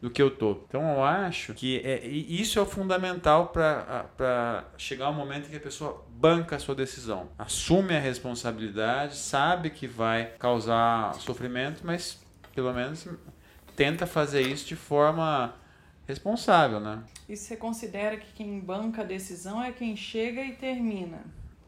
do 0.02 0.10
que 0.10 0.22
eu 0.22 0.30
tô. 0.30 0.64
Então 0.68 0.82
eu 0.94 1.04
acho 1.04 1.54
que 1.54 1.80
é, 1.80 2.06
isso 2.06 2.60
é 2.60 2.62
o 2.62 2.66
fundamental 2.66 3.48
para 3.48 4.66
chegar 4.78 5.06
ao 5.06 5.14
momento 5.14 5.48
em 5.48 5.50
que 5.50 5.58
a 5.58 5.62
pessoa 5.62 6.06
banca 6.10 6.56
a 6.56 6.60
sua 6.60 6.76
decisão, 6.76 7.30
assume 7.38 7.96
a 7.96 8.00
responsabilidade, 8.00 9.16
sabe 9.16 9.70
que 9.70 9.88
vai 9.88 10.34
causar 10.38 11.14
sofrimento, 11.16 11.82
mas 11.84 12.20
pelo 12.54 12.74
menos 12.74 13.08
tenta 13.76 14.06
fazer 14.06 14.42
isso 14.42 14.66
de 14.66 14.76
forma 14.76 15.54
responsável, 16.08 16.80
né? 16.80 17.04
E 17.28 17.36
você 17.36 17.56
considera 17.56 18.18
que 18.18 18.32
quem 18.34 18.60
banca 18.60 19.02
a 19.02 19.06
decisão 19.06 19.62
é 19.64 19.72
quem 19.72 19.96
chega 19.96 20.42
e 20.42 20.56
termina? 20.56 21.20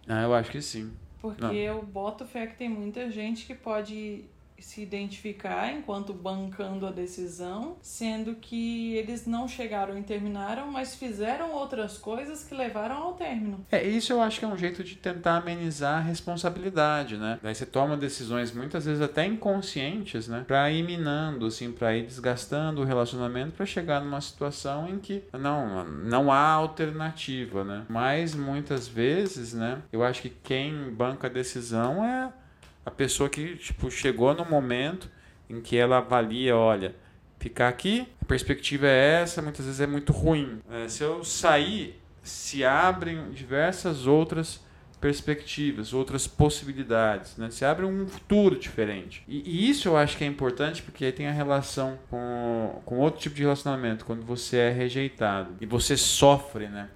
Ah, 0.08 0.22
eu 0.22 0.34
acho 0.34 0.52
que 0.52 0.62
sim. 0.62 0.94
Porque 1.20 1.42
Não. 1.42 1.54
eu 1.54 1.82
boto 1.82 2.26
fé 2.26 2.46
que 2.48 2.56
tem 2.56 2.70
muita 2.70 3.10
gente 3.10 3.46
que 3.46 3.56
pode 3.56 4.26
se 4.60 4.82
identificar 4.82 5.72
enquanto 5.72 6.14
bancando 6.14 6.86
a 6.86 6.92
decisão, 6.92 7.78
sendo 7.82 8.36
que 8.36 8.96
eles 8.96 9.26
não 9.26 9.48
chegaram 9.48 9.98
e 9.98 10.04
terminaram, 10.04 10.72
mas 10.72 10.96
fizeram 10.96 11.52
outras 11.54 11.98
coisas 11.98 12.44
que 12.44 12.56
levaram 12.56 12.96
ao 12.96 13.14
término. 13.14 13.66
É, 13.72 13.84
isso 13.84 14.14
eu 14.14 14.22
acho 14.22 14.40
que 14.40 14.46
é 14.46 14.48
um 14.48 14.58
jeito 14.58 14.84
de 14.84 14.96
tentar 14.96 15.38
amenizar 15.38 15.98
a 15.98 16.02
responsabilidade, 16.02 17.18
né? 17.18 17.40
Daí 17.42 17.54
você 17.54 17.66
toma 17.66 17.96
decisões 17.96 18.52
muitas 18.52 18.86
vezes 18.86 19.02
até 19.02 19.26
inconscientes, 19.26 20.28
né? 20.28 20.44
Pra 20.48 20.72
ir 20.72 20.84
minando, 20.84 21.46
assim, 21.46 21.72
pra 21.72 21.96
ir 21.96 22.06
desgastando 22.06 22.82
o 22.82 22.86
relacionamento 22.86 23.54
para 23.54 23.66
chegar 23.66 24.02
numa 24.02 24.22
situação 24.22 24.90
em 24.90 25.00
que 25.00 25.24
não, 25.34 25.86
não 25.86 26.32
há 26.32 26.50
alternativa, 26.50 27.64
né? 27.64 27.86
Mas 27.90 28.36
muitas 28.36 28.88
vezes, 28.88 29.54
né? 29.54 29.82
Eu 29.92 30.04
acho 30.04 30.22
que 30.22 30.30
quem 30.30 30.92
banca 30.92 31.28
a 31.28 31.30
decisão 31.30 32.04
é 32.04 32.32
a 32.88 32.92
pessoa 32.92 33.30
que 33.30 33.58
tipo, 33.58 33.92
chegou 33.92 34.34
no 34.34 34.46
momento 34.46 35.12
em 35.50 35.60
que 35.60 35.76
ela 35.76 35.98
avalia, 35.98 36.56
olha, 36.56 36.96
ficar 37.38 37.68
aqui, 37.68 38.08
a 38.22 38.26
perspectiva 38.26 38.88
é 38.88 39.22
essa, 39.22 39.42
muitas 39.42 39.66
vezes 39.66 39.82
é 39.82 39.88
muito 39.88 40.14
ruim. 40.14 40.62
É, 40.72 40.88
se 40.88 41.04
eu 41.04 41.22
sair, 41.22 42.00
se 42.24 42.64
abrem 42.64 43.30
diversas 43.32 44.08
outras 44.08 44.66
perspectivas, 45.02 45.94
outras 45.94 46.28
possibilidades, 46.28 47.36
né? 47.36 47.52
se 47.52 47.66
abre 47.66 47.86
um 47.86 48.08
futuro 48.08 48.58
diferente. 48.58 49.22
E, 49.28 49.44
e, 49.46 49.70
isso 49.70 49.90
eu 49.90 49.98
acho 49.98 50.16
que 50.16 50.24
é 50.24 50.28
importante 50.28 50.82
porque 50.82 51.04
aí 51.04 51.12
tem 51.12 51.28
a 51.28 51.34
relação 51.34 52.00
com, 52.10 52.82
com 52.86 53.00
outro 53.00 53.20
tipo 53.20 53.36
de 53.36 53.42
relacionamento, 53.42 54.06
quando 54.06 54.26
você 54.26 54.58
é 54.58 54.72
rejeitado 54.72 55.58
e 55.60 55.66
você 55.66 55.98
sofre, 55.98 56.70
né? 56.70 56.88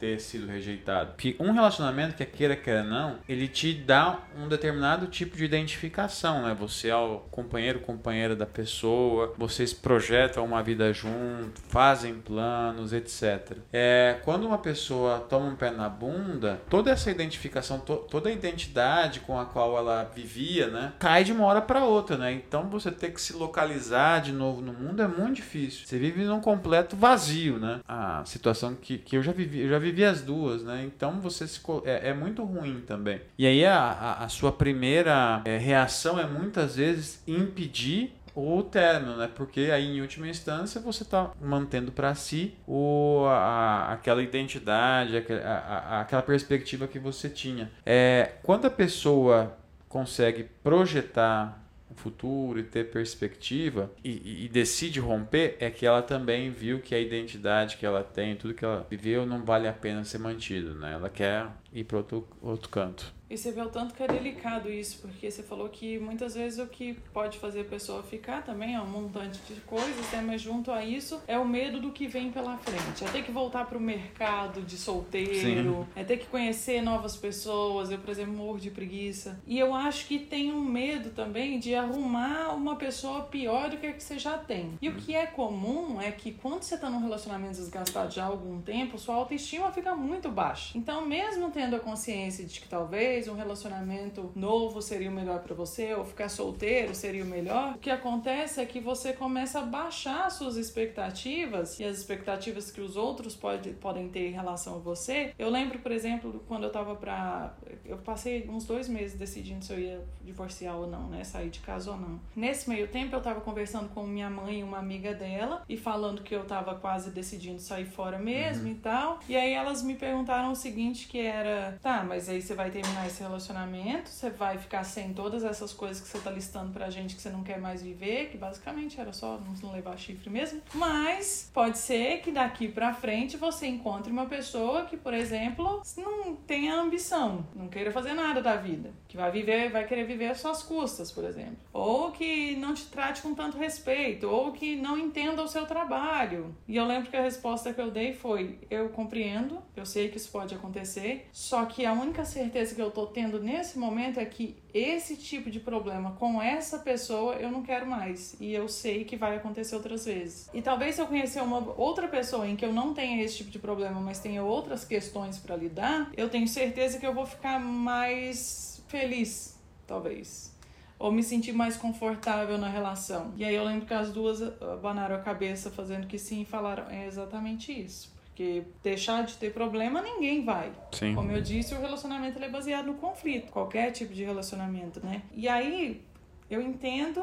Ter 0.00 0.18
sido 0.18 0.46
rejeitado. 0.46 1.12
Porque 1.12 1.36
um 1.38 1.52
relacionamento, 1.52 2.16
que 2.16 2.24
queira, 2.24 2.56
queira 2.56 2.82
não, 2.82 3.18
ele 3.28 3.46
te 3.46 3.74
dá 3.74 4.20
um 4.36 4.48
determinado 4.48 5.06
tipo 5.06 5.36
de 5.36 5.44
identificação, 5.44 6.42
né? 6.42 6.56
Você 6.58 6.88
é 6.88 6.96
o 6.96 7.18
companheiro, 7.30 7.80
companheira 7.80 8.34
da 8.34 8.46
pessoa, 8.46 9.34
vocês 9.36 9.74
projetam 9.74 10.44
uma 10.44 10.62
vida 10.62 10.92
junto, 10.92 11.60
fazem 11.68 12.14
planos, 12.14 12.92
etc. 12.92 13.58
É, 13.72 14.18
quando 14.24 14.46
uma 14.46 14.58
pessoa 14.58 15.20
toma 15.28 15.46
um 15.46 15.56
pé 15.56 15.70
na 15.70 15.88
bunda, 15.88 16.60
toda 16.70 16.90
essa 16.90 17.10
identificação, 17.10 17.78
to, 17.78 17.96
toda 18.10 18.30
a 18.30 18.32
identidade 18.32 19.20
com 19.20 19.38
a 19.38 19.44
qual 19.44 19.76
ela 19.76 20.04
vivia, 20.14 20.68
né? 20.68 20.94
Cai 20.98 21.24
de 21.24 21.32
uma 21.32 21.44
hora 21.44 21.60
para 21.60 21.84
outra, 21.84 22.16
né? 22.16 22.32
Então 22.32 22.70
você 22.70 22.90
ter 22.90 23.12
que 23.12 23.20
se 23.20 23.34
localizar 23.34 24.20
de 24.22 24.32
novo 24.32 24.62
no 24.62 24.72
mundo 24.72 25.02
é 25.02 25.08
muito 25.08 25.36
difícil. 25.36 25.86
Você 25.86 25.98
vive 25.98 26.24
num 26.24 26.40
completo 26.40 26.96
vazio, 26.96 27.58
né? 27.58 27.80
A 27.86 28.24
situação 28.24 28.74
que, 28.74 28.96
que 28.96 29.16
eu 29.16 29.22
já 29.22 29.32
vivi, 29.32 29.60
eu 29.60 29.68
já 29.68 29.78
vivi 29.78 29.89
vivi 29.90 30.04
as 30.04 30.22
duas, 30.22 30.62
né? 30.62 30.84
Então 30.84 31.20
você 31.20 31.46
se, 31.46 31.60
é, 31.84 32.10
é 32.10 32.14
muito 32.14 32.44
ruim 32.44 32.80
também. 32.86 33.20
E 33.36 33.46
aí 33.46 33.64
a, 33.64 33.78
a, 33.78 34.24
a 34.24 34.28
sua 34.28 34.52
primeira 34.52 35.42
é, 35.44 35.58
reação 35.58 36.18
é 36.18 36.26
muitas 36.26 36.76
vezes 36.76 37.22
impedir 37.26 38.12
o 38.34 38.62
término, 38.62 39.16
né? 39.16 39.28
Porque 39.34 39.70
aí 39.72 39.86
em 39.86 40.00
última 40.00 40.28
instância 40.28 40.80
você 40.80 41.02
está 41.02 41.32
mantendo 41.40 41.90
para 41.92 42.14
si 42.14 42.54
o, 42.66 43.24
a, 43.26 43.92
aquela 43.92 44.22
identidade, 44.22 45.16
aquela, 45.16 45.42
a, 45.42 46.00
aquela 46.00 46.22
perspectiva 46.22 46.86
que 46.86 46.98
você 46.98 47.28
tinha. 47.28 47.70
É, 47.84 48.34
quando 48.42 48.66
a 48.66 48.70
pessoa 48.70 49.56
consegue 49.88 50.44
projetar 50.62 51.60
o 51.90 51.94
futuro 51.94 52.58
e 52.58 52.62
ter 52.62 52.90
perspectiva 52.90 53.90
e, 54.04 54.44
e, 54.44 54.48
decide 54.48 55.00
romper, 55.00 55.56
é 55.58 55.70
que 55.70 55.84
ela 55.84 56.02
também 56.02 56.50
viu 56.50 56.80
que 56.80 56.94
a 56.94 57.00
identidade 57.00 57.76
que 57.76 57.84
ela 57.84 58.02
tem, 58.02 58.36
tudo 58.36 58.54
que 58.54 58.64
ela 58.64 58.86
viveu, 58.88 59.26
não 59.26 59.44
vale 59.44 59.66
a 59.66 59.72
pena 59.72 60.04
ser 60.04 60.18
mantido, 60.18 60.74
né? 60.74 60.92
Ela 60.92 61.08
quer 61.08 61.48
ir 61.72 61.84
para 61.84 61.98
outro, 61.98 62.28
outro 62.40 62.68
canto. 62.68 63.19
E 63.30 63.38
você 63.38 63.52
vê 63.52 63.62
o 63.62 63.68
tanto 63.68 63.94
que 63.94 64.02
é 64.02 64.08
delicado 64.08 64.68
isso, 64.68 64.98
porque 65.00 65.30
você 65.30 65.40
falou 65.40 65.68
que 65.68 66.00
muitas 66.00 66.34
vezes 66.34 66.58
o 66.58 66.66
que 66.66 66.94
pode 67.12 67.38
fazer 67.38 67.60
a 67.60 67.64
pessoa 67.64 68.02
ficar 68.02 68.42
também 68.42 68.74
é 68.74 68.80
um 68.80 68.86
montante 68.86 69.40
de 69.48 69.60
coisas, 69.60 70.10
né? 70.10 70.20
mas 70.26 70.40
junto 70.40 70.72
a 70.72 70.84
isso 70.84 71.22
é 71.28 71.38
o 71.38 71.46
medo 71.46 71.80
do 71.80 71.92
que 71.92 72.08
vem 72.08 72.32
pela 72.32 72.58
frente. 72.58 73.04
É 73.04 73.08
ter 73.08 73.22
que 73.22 73.30
voltar 73.30 73.66
para 73.66 73.78
o 73.78 73.80
mercado 73.80 74.62
de 74.62 74.76
solteiro, 74.76 75.86
Sim. 75.86 75.86
é 75.94 76.02
ter 76.02 76.16
que 76.16 76.26
conhecer 76.26 76.82
novas 76.82 77.16
pessoas. 77.16 77.92
Eu, 77.92 77.98
por 77.98 78.10
exemplo, 78.10 78.32
morro 78.32 78.58
de 78.58 78.70
preguiça. 78.70 79.40
E 79.46 79.58
eu 79.58 79.72
acho 79.72 80.06
que 80.06 80.18
tem 80.18 80.52
um 80.52 80.60
medo 80.60 81.10
também 81.10 81.60
de 81.60 81.72
arrumar 81.72 82.52
uma 82.52 82.74
pessoa 82.74 83.22
pior 83.22 83.70
do 83.70 83.76
que 83.76 83.86
a 83.86 83.92
que 83.92 84.02
você 84.02 84.18
já 84.18 84.38
tem. 84.38 84.76
E 84.82 84.88
o 84.88 84.96
que 84.96 85.14
é 85.14 85.26
comum 85.26 86.00
é 86.00 86.10
que 86.10 86.32
quando 86.32 86.64
você 86.64 86.74
está 86.74 86.90
num 86.90 87.00
relacionamento 87.00 87.54
desgastado 87.58 88.12
já 88.12 88.24
há 88.24 88.26
algum 88.26 88.60
tempo, 88.60 88.98
sua 88.98 89.14
autoestima 89.14 89.70
fica 89.70 89.94
muito 89.94 90.28
baixa. 90.28 90.76
Então, 90.76 91.06
mesmo 91.06 91.50
tendo 91.50 91.76
a 91.76 91.80
consciência 91.80 92.44
de 92.44 92.60
que 92.60 92.68
talvez 92.68 93.19
talvez 93.20 93.28
um 93.28 93.34
relacionamento 93.34 94.32
novo 94.34 94.80
seria 94.80 95.10
o 95.10 95.12
melhor 95.12 95.40
para 95.40 95.54
você, 95.54 95.94
ou 95.94 96.04
ficar 96.04 96.28
solteiro 96.28 96.94
seria 96.94 97.22
o 97.22 97.26
melhor, 97.26 97.74
o 97.74 97.78
que 97.78 97.90
acontece 97.90 98.60
é 98.60 98.66
que 98.66 98.80
você 98.80 99.12
começa 99.12 99.58
a 99.60 99.62
baixar 99.62 100.30
suas 100.30 100.56
expectativas 100.56 101.78
e 101.78 101.84
as 101.84 101.98
expectativas 101.98 102.70
que 102.70 102.80
os 102.80 102.96
outros 102.96 103.34
pode, 103.34 103.70
podem 103.72 104.08
ter 104.08 104.28
em 104.28 104.32
relação 104.32 104.76
a 104.76 104.78
você. 104.78 105.34
Eu 105.38 105.50
lembro, 105.50 105.78
por 105.80 105.92
exemplo, 105.92 106.42
quando 106.48 106.64
eu 106.64 106.70
tava 106.70 106.94
pra. 106.94 107.54
Eu 107.84 107.98
passei 107.98 108.48
uns 108.48 108.64
dois 108.64 108.88
meses 108.88 109.18
decidindo 109.18 109.64
se 109.64 109.72
eu 109.72 109.78
ia 109.78 110.04
divorciar 110.22 110.76
ou 110.76 110.86
não, 110.86 111.08
né? 111.08 111.24
Sair 111.24 111.50
de 111.50 111.60
casa 111.60 111.90
ou 111.90 111.96
não. 111.96 112.20
Nesse 112.34 112.68
meio 112.68 112.88
tempo, 112.88 113.14
eu 113.14 113.20
tava 113.20 113.40
conversando 113.40 113.88
com 113.88 114.06
minha 114.06 114.30
mãe 114.30 114.60
e 114.60 114.62
uma 114.62 114.78
amiga 114.78 115.12
dela 115.12 115.62
e 115.68 115.76
falando 115.76 116.22
que 116.22 116.34
eu 116.34 116.44
tava 116.44 116.74
quase 116.76 117.10
decidindo 117.10 117.60
sair 117.60 117.86
fora 117.86 118.18
mesmo 118.18 118.64
uhum. 118.64 118.72
e 118.72 118.74
tal. 118.76 119.18
E 119.28 119.36
aí 119.36 119.52
elas 119.52 119.82
me 119.82 119.94
perguntaram 119.94 120.52
o 120.52 120.56
seguinte: 120.56 121.08
que 121.08 121.18
era, 121.18 121.78
tá, 121.82 122.04
mas 122.04 122.28
aí 122.28 122.40
você 122.40 122.54
vai 122.54 122.70
terminar 122.70 123.06
esse 123.10 123.22
relacionamento, 123.22 124.08
você 124.08 124.30
vai 124.30 124.56
ficar 124.56 124.84
sem 124.84 125.12
todas 125.12 125.44
essas 125.44 125.72
coisas 125.72 126.00
que 126.00 126.08
você 126.08 126.18
tá 126.18 126.30
listando 126.30 126.72
pra 126.72 126.88
gente 126.88 127.14
que 127.14 127.20
você 127.20 127.30
não 127.30 127.42
quer 127.42 127.60
mais 127.60 127.82
viver, 127.82 128.30
que 128.30 128.38
basicamente 128.38 129.00
era 129.00 129.12
só 129.12 129.38
não 129.62 129.72
levar 129.72 129.96
chifre 129.98 130.30
mesmo. 130.30 130.62
Mas 130.74 131.50
pode 131.52 131.78
ser 131.78 132.20
que 132.20 132.30
daqui 132.30 132.68
pra 132.68 132.94
frente 132.94 133.36
você 133.36 133.66
encontre 133.66 134.10
uma 134.10 134.26
pessoa 134.26 134.84
que, 134.84 134.96
por 134.96 135.12
exemplo, 135.12 135.82
não 135.96 136.34
tenha 136.34 136.74
ambição, 136.74 137.46
não 137.54 137.68
queira 137.68 137.90
fazer 137.90 138.14
nada 138.14 138.40
da 138.40 138.56
vida, 138.56 138.92
que 139.08 139.16
vai 139.16 139.30
viver, 139.30 139.70
vai 139.70 139.86
querer 139.86 140.04
viver 140.04 140.28
às 140.28 140.40
suas 140.40 140.62
custas, 140.62 141.10
por 141.12 141.24
exemplo, 141.24 141.58
ou 141.72 142.12
que 142.12 142.56
não 142.56 142.74
te 142.74 142.86
trate 142.86 143.22
com 143.22 143.34
tanto 143.34 143.58
respeito, 143.58 144.28
ou 144.28 144.52
que 144.52 144.76
não 144.76 144.96
entenda 144.96 145.42
o 145.42 145.48
seu 145.48 145.66
trabalho. 145.66 146.54
E 146.66 146.76
eu 146.76 146.86
lembro 146.86 147.10
que 147.10 147.16
a 147.16 147.22
resposta 147.22 147.72
que 147.74 147.80
eu 147.80 147.90
dei 147.90 148.14
foi: 148.14 148.58
eu 148.70 148.88
compreendo, 148.90 149.58
eu 149.76 149.84
sei 149.84 150.08
que 150.08 150.16
isso 150.16 150.30
pode 150.30 150.54
acontecer, 150.54 151.28
só 151.32 151.64
que 151.64 151.84
a 151.84 151.92
única 151.92 152.24
certeza 152.24 152.74
que 152.74 152.82
eu 152.82 152.90
tô 152.90 152.99
tô 153.00 153.06
tendo 153.06 153.42
nesse 153.42 153.78
momento 153.78 154.20
é 154.20 154.24
que 154.26 154.56
esse 154.74 155.16
tipo 155.16 155.50
de 155.50 155.58
problema 155.58 156.12
com 156.12 156.40
essa 156.40 156.78
pessoa 156.78 157.34
eu 157.34 157.50
não 157.50 157.62
quero 157.62 157.86
mais. 157.86 158.36
E 158.38 158.52
eu 158.52 158.68
sei 158.68 159.04
que 159.04 159.16
vai 159.16 159.36
acontecer 159.36 159.74
outras 159.74 160.04
vezes. 160.04 160.50
E 160.52 160.60
talvez 160.60 160.96
se 160.96 161.00
eu 161.00 161.06
conhecer 161.06 161.42
uma 161.42 161.58
outra 161.80 162.08
pessoa 162.08 162.46
em 162.46 162.56
que 162.56 162.64
eu 162.64 162.72
não 162.72 162.92
tenha 162.92 163.22
esse 163.22 163.38
tipo 163.38 163.50
de 163.50 163.58
problema, 163.58 164.00
mas 164.00 164.18
tenha 164.18 164.44
outras 164.44 164.84
questões 164.84 165.38
para 165.38 165.56
lidar, 165.56 166.10
eu 166.14 166.28
tenho 166.28 166.46
certeza 166.46 166.98
que 166.98 167.06
eu 167.06 167.14
vou 167.14 167.24
ficar 167.24 167.58
mais 167.58 168.82
feliz, 168.86 169.58
talvez. 169.86 170.54
Ou 170.98 171.10
me 171.10 171.22
sentir 171.22 171.52
mais 171.52 171.78
confortável 171.78 172.58
na 172.58 172.68
relação. 172.68 173.32
E 173.34 173.44
aí 173.44 173.54
eu 173.54 173.64
lembro 173.64 173.86
que 173.86 173.94
as 173.94 174.12
duas 174.12 174.42
abanaram 174.60 175.16
a 175.16 175.20
cabeça 175.20 175.70
fazendo 175.70 176.06
que 176.06 176.18
sim 176.18 176.42
e 176.42 176.44
falaram: 176.44 176.90
é 176.90 177.06
exatamente 177.06 177.72
isso 177.72 178.09
Porque 178.40 178.62
deixar 178.82 179.26
de 179.26 179.34
ter 179.34 179.52
problema 179.52 180.00
ninguém 180.00 180.42
vai. 180.42 180.72
Sim. 180.92 181.14
Como 181.14 181.30
eu 181.30 181.42
disse, 181.42 181.74
o 181.74 181.78
relacionamento 181.78 182.38
ele 182.38 182.46
é 182.46 182.48
baseado 182.48 182.86
no 182.86 182.94
conflito, 182.94 183.52
qualquer 183.52 183.90
tipo 183.90 184.14
de 184.14 184.24
relacionamento, 184.24 184.98
né? 185.04 185.20
E 185.34 185.46
aí 185.46 186.02
eu 186.48 186.62
entendo 186.62 187.22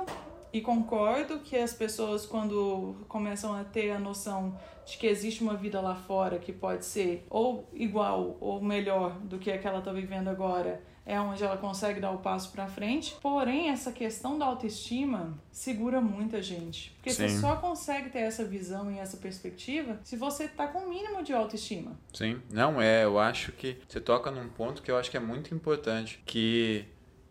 e 0.52 0.62
concordo 0.62 1.40
que 1.40 1.58
as 1.58 1.74
pessoas, 1.74 2.26
quando 2.26 2.96
começam 3.08 3.54
a 3.54 3.64
ter 3.64 3.92
a 3.92 4.00
noção 4.00 4.58
de 4.86 4.98
que 4.98 5.06
existe 5.06 5.44
uma 5.44 5.54
vida 5.54 5.82
lá 5.82 5.96
fora 5.96 6.40
que 6.40 6.54
pode 6.54 6.86
ser 6.86 7.26
ou 7.30 7.68
igual 7.74 8.38
ou 8.40 8.62
melhor 8.62 9.20
do 9.20 9.38
que 9.38 9.52
a 9.52 9.58
que 9.58 9.68
ela 9.68 9.80
está 9.80 9.92
vivendo 9.92 10.30
agora, 10.30 10.82
é 11.06 11.20
onde 11.20 11.42
ela 11.42 11.56
consegue 11.56 12.02
dar 12.02 12.12
o 12.12 12.18
passo 12.18 12.52
para 12.52 12.68
frente. 12.68 13.16
Porém, 13.22 13.70
essa 13.70 13.94
questão 13.94 14.38
da 14.38 14.46
autoestima 14.46 15.38
segura 15.52 16.02
muita 16.02 16.42
gente. 16.42 16.92
Porque 16.96 17.12
Sim. 17.12 17.30
você 17.30 17.40
só 17.40 17.56
consegue 17.56 18.10
ter 18.10 18.20
essa 18.20 18.44
visão 18.44 18.92
e 18.92 19.00
essa 19.00 19.16
perspectiva 19.16 20.00
se 20.04 20.18
você 20.18 20.50
tá 20.50 20.68
com 20.68 20.80
o 20.80 20.90
mínimo 20.90 21.24
de 21.24 21.32
autoestima. 21.32 21.98
Sim. 22.14 22.42
Não, 22.52 22.82
é, 22.82 23.06
eu 23.06 23.18
acho 23.18 23.54
que 23.54 23.78
você 23.88 24.02
toca 24.02 24.30
num 24.30 24.50
ponto 24.50 24.82
que 24.82 24.92
eu 24.92 24.98
acho 24.98 25.10
que 25.10 25.16
é 25.16 25.22
muito 25.22 25.56
importante, 25.56 26.22
que 26.26 26.86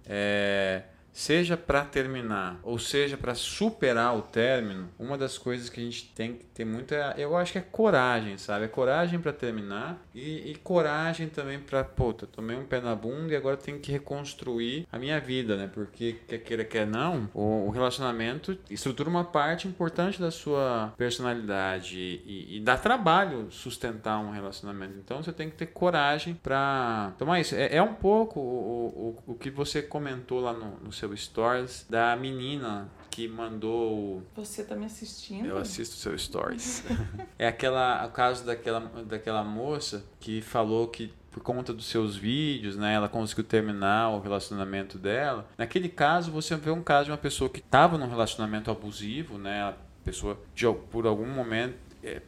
é, 0.06 0.84
seja 1.16 1.56
para 1.56 1.82
terminar 1.82 2.60
ou 2.62 2.78
seja 2.78 3.16
para 3.16 3.34
superar 3.34 4.14
o 4.14 4.20
término, 4.20 4.90
uma 4.98 5.16
das 5.16 5.38
coisas 5.38 5.70
que 5.70 5.80
a 5.80 5.82
gente 5.82 6.12
tem 6.14 6.34
que 6.34 6.44
ter 6.44 6.66
muito 6.66 6.94
é, 6.94 7.14
eu 7.16 7.34
acho 7.34 7.52
que 7.52 7.58
é 7.58 7.62
coragem, 7.62 8.36
sabe? 8.36 8.66
É 8.66 8.68
coragem 8.68 9.18
para 9.18 9.32
terminar 9.32 9.98
e, 10.14 10.50
e, 10.50 10.54
coragem 10.56 11.28
também 11.28 11.58
para, 11.58 11.86
eu 11.98 12.12
tomei 12.26 12.54
um 12.54 12.64
pé 12.64 12.82
na 12.82 12.94
bunda 12.94 13.32
e 13.32 13.36
agora 13.36 13.56
tenho 13.56 13.78
que 13.78 13.90
reconstruir 13.90 14.86
a 14.92 14.98
minha 14.98 15.18
vida, 15.18 15.56
né? 15.56 15.70
Porque 15.72 16.18
quer 16.28 16.38
queira 16.38 16.64
quer 16.64 16.86
não, 16.86 17.30
o, 17.32 17.66
o 17.66 17.70
relacionamento 17.70 18.58
estrutura 18.68 19.08
uma 19.08 19.24
parte 19.24 19.66
importante 19.66 20.20
da 20.20 20.30
sua 20.30 20.92
personalidade 20.98 21.98
e, 21.98 22.56
e 22.56 22.60
dá 22.60 22.76
trabalho 22.76 23.50
sustentar 23.50 24.18
um 24.18 24.30
relacionamento. 24.30 24.94
Então 24.98 25.22
você 25.22 25.32
tem 25.32 25.48
que 25.48 25.56
ter 25.56 25.66
coragem 25.66 26.34
para 26.34 27.14
tomar 27.16 27.40
isso. 27.40 27.54
É, 27.54 27.76
é 27.76 27.82
um 27.82 27.94
pouco 27.94 28.38
o, 28.38 29.16
o, 29.26 29.32
o 29.32 29.34
que 29.34 29.48
você 29.48 29.80
comentou 29.80 30.40
lá 30.40 30.52
no, 30.52 30.78
no 30.80 30.92
seu 30.92 31.05
seu 31.06 31.16
stories 31.16 31.86
da 31.88 32.16
menina 32.16 32.88
que 33.10 33.28
mandou. 33.28 34.22
Você 34.34 34.64
tá 34.64 34.74
me 34.74 34.86
assistindo? 34.86 35.46
Eu 35.46 35.58
assisto 35.58 35.94
seu 35.96 36.18
stories. 36.18 36.84
é 37.38 37.46
aquela, 37.46 38.04
o 38.06 38.10
caso 38.10 38.44
daquela, 38.44 38.80
daquela 39.04 39.44
moça 39.44 40.04
que 40.18 40.40
falou 40.40 40.88
que 40.88 41.12
por 41.30 41.42
conta 41.42 41.72
dos 41.72 41.86
seus 41.86 42.16
vídeos, 42.16 42.76
né, 42.76 42.94
ela 42.94 43.10
conseguiu 43.10 43.44
terminar 43.44 44.08
o 44.10 44.20
relacionamento 44.20 44.98
dela. 44.98 45.46
Naquele 45.58 45.88
caso, 45.88 46.30
você 46.30 46.56
vê 46.56 46.70
um 46.70 46.82
caso 46.82 47.06
de 47.06 47.10
uma 47.10 47.18
pessoa 47.18 47.50
que 47.50 47.60
estava 47.60 47.98
num 47.98 48.08
relacionamento 48.08 48.70
abusivo, 48.70 49.36
né, 49.36 49.62
a 49.62 49.74
pessoa 50.02 50.40
de, 50.54 50.66
por 50.90 51.06
algum 51.06 51.26
momento 51.26 51.74
é, 52.02 52.22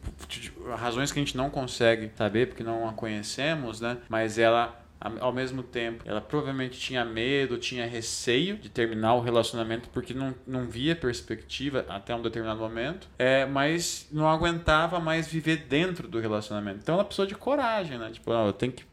razões 0.77 1.13
que 1.13 1.19
a 1.19 1.23
gente 1.23 1.37
não 1.37 1.49
consegue 1.49 2.11
saber 2.17 2.49
porque 2.49 2.65
não 2.65 2.89
a 2.89 2.93
conhecemos, 2.93 3.81
né? 3.81 3.99
Mas 4.09 4.37
ela 4.37 4.79
ao 5.01 5.33
mesmo 5.33 5.63
tempo, 5.63 6.03
ela 6.07 6.21
provavelmente 6.21 6.79
tinha 6.79 7.05
medo, 7.05 7.57
tinha 7.59 7.87
receio 7.87 8.57
de 8.57 8.69
terminar 8.69 9.15
o 9.15 9.21
relacionamento 9.21 9.89
porque 9.91 10.13
não, 10.13 10.35
não 10.47 10.65
via 10.67 10.97
perspectiva 10.97 11.85
até 11.89 12.15
um 12.15 12.23
determinado 12.23 12.61
momento, 12.61 13.09
é, 13.19 13.47
mas 13.47 14.09
não 14.11 14.29
aguentava 14.29 14.99
mais 14.99 15.29
viver 15.29 15.67
dentro 15.69 16.09
do 16.09 16.19
relacionamento. 16.19 16.81
Então 16.83 16.95
ela 16.95 17.05
precisou 17.05 17.27
de 17.27 17.35
coragem, 17.35 17.99
né? 17.99 18.11
Tipo, 18.11 18.33
eu 18.33 18.53
tenho 18.53 18.73
que 18.73 18.85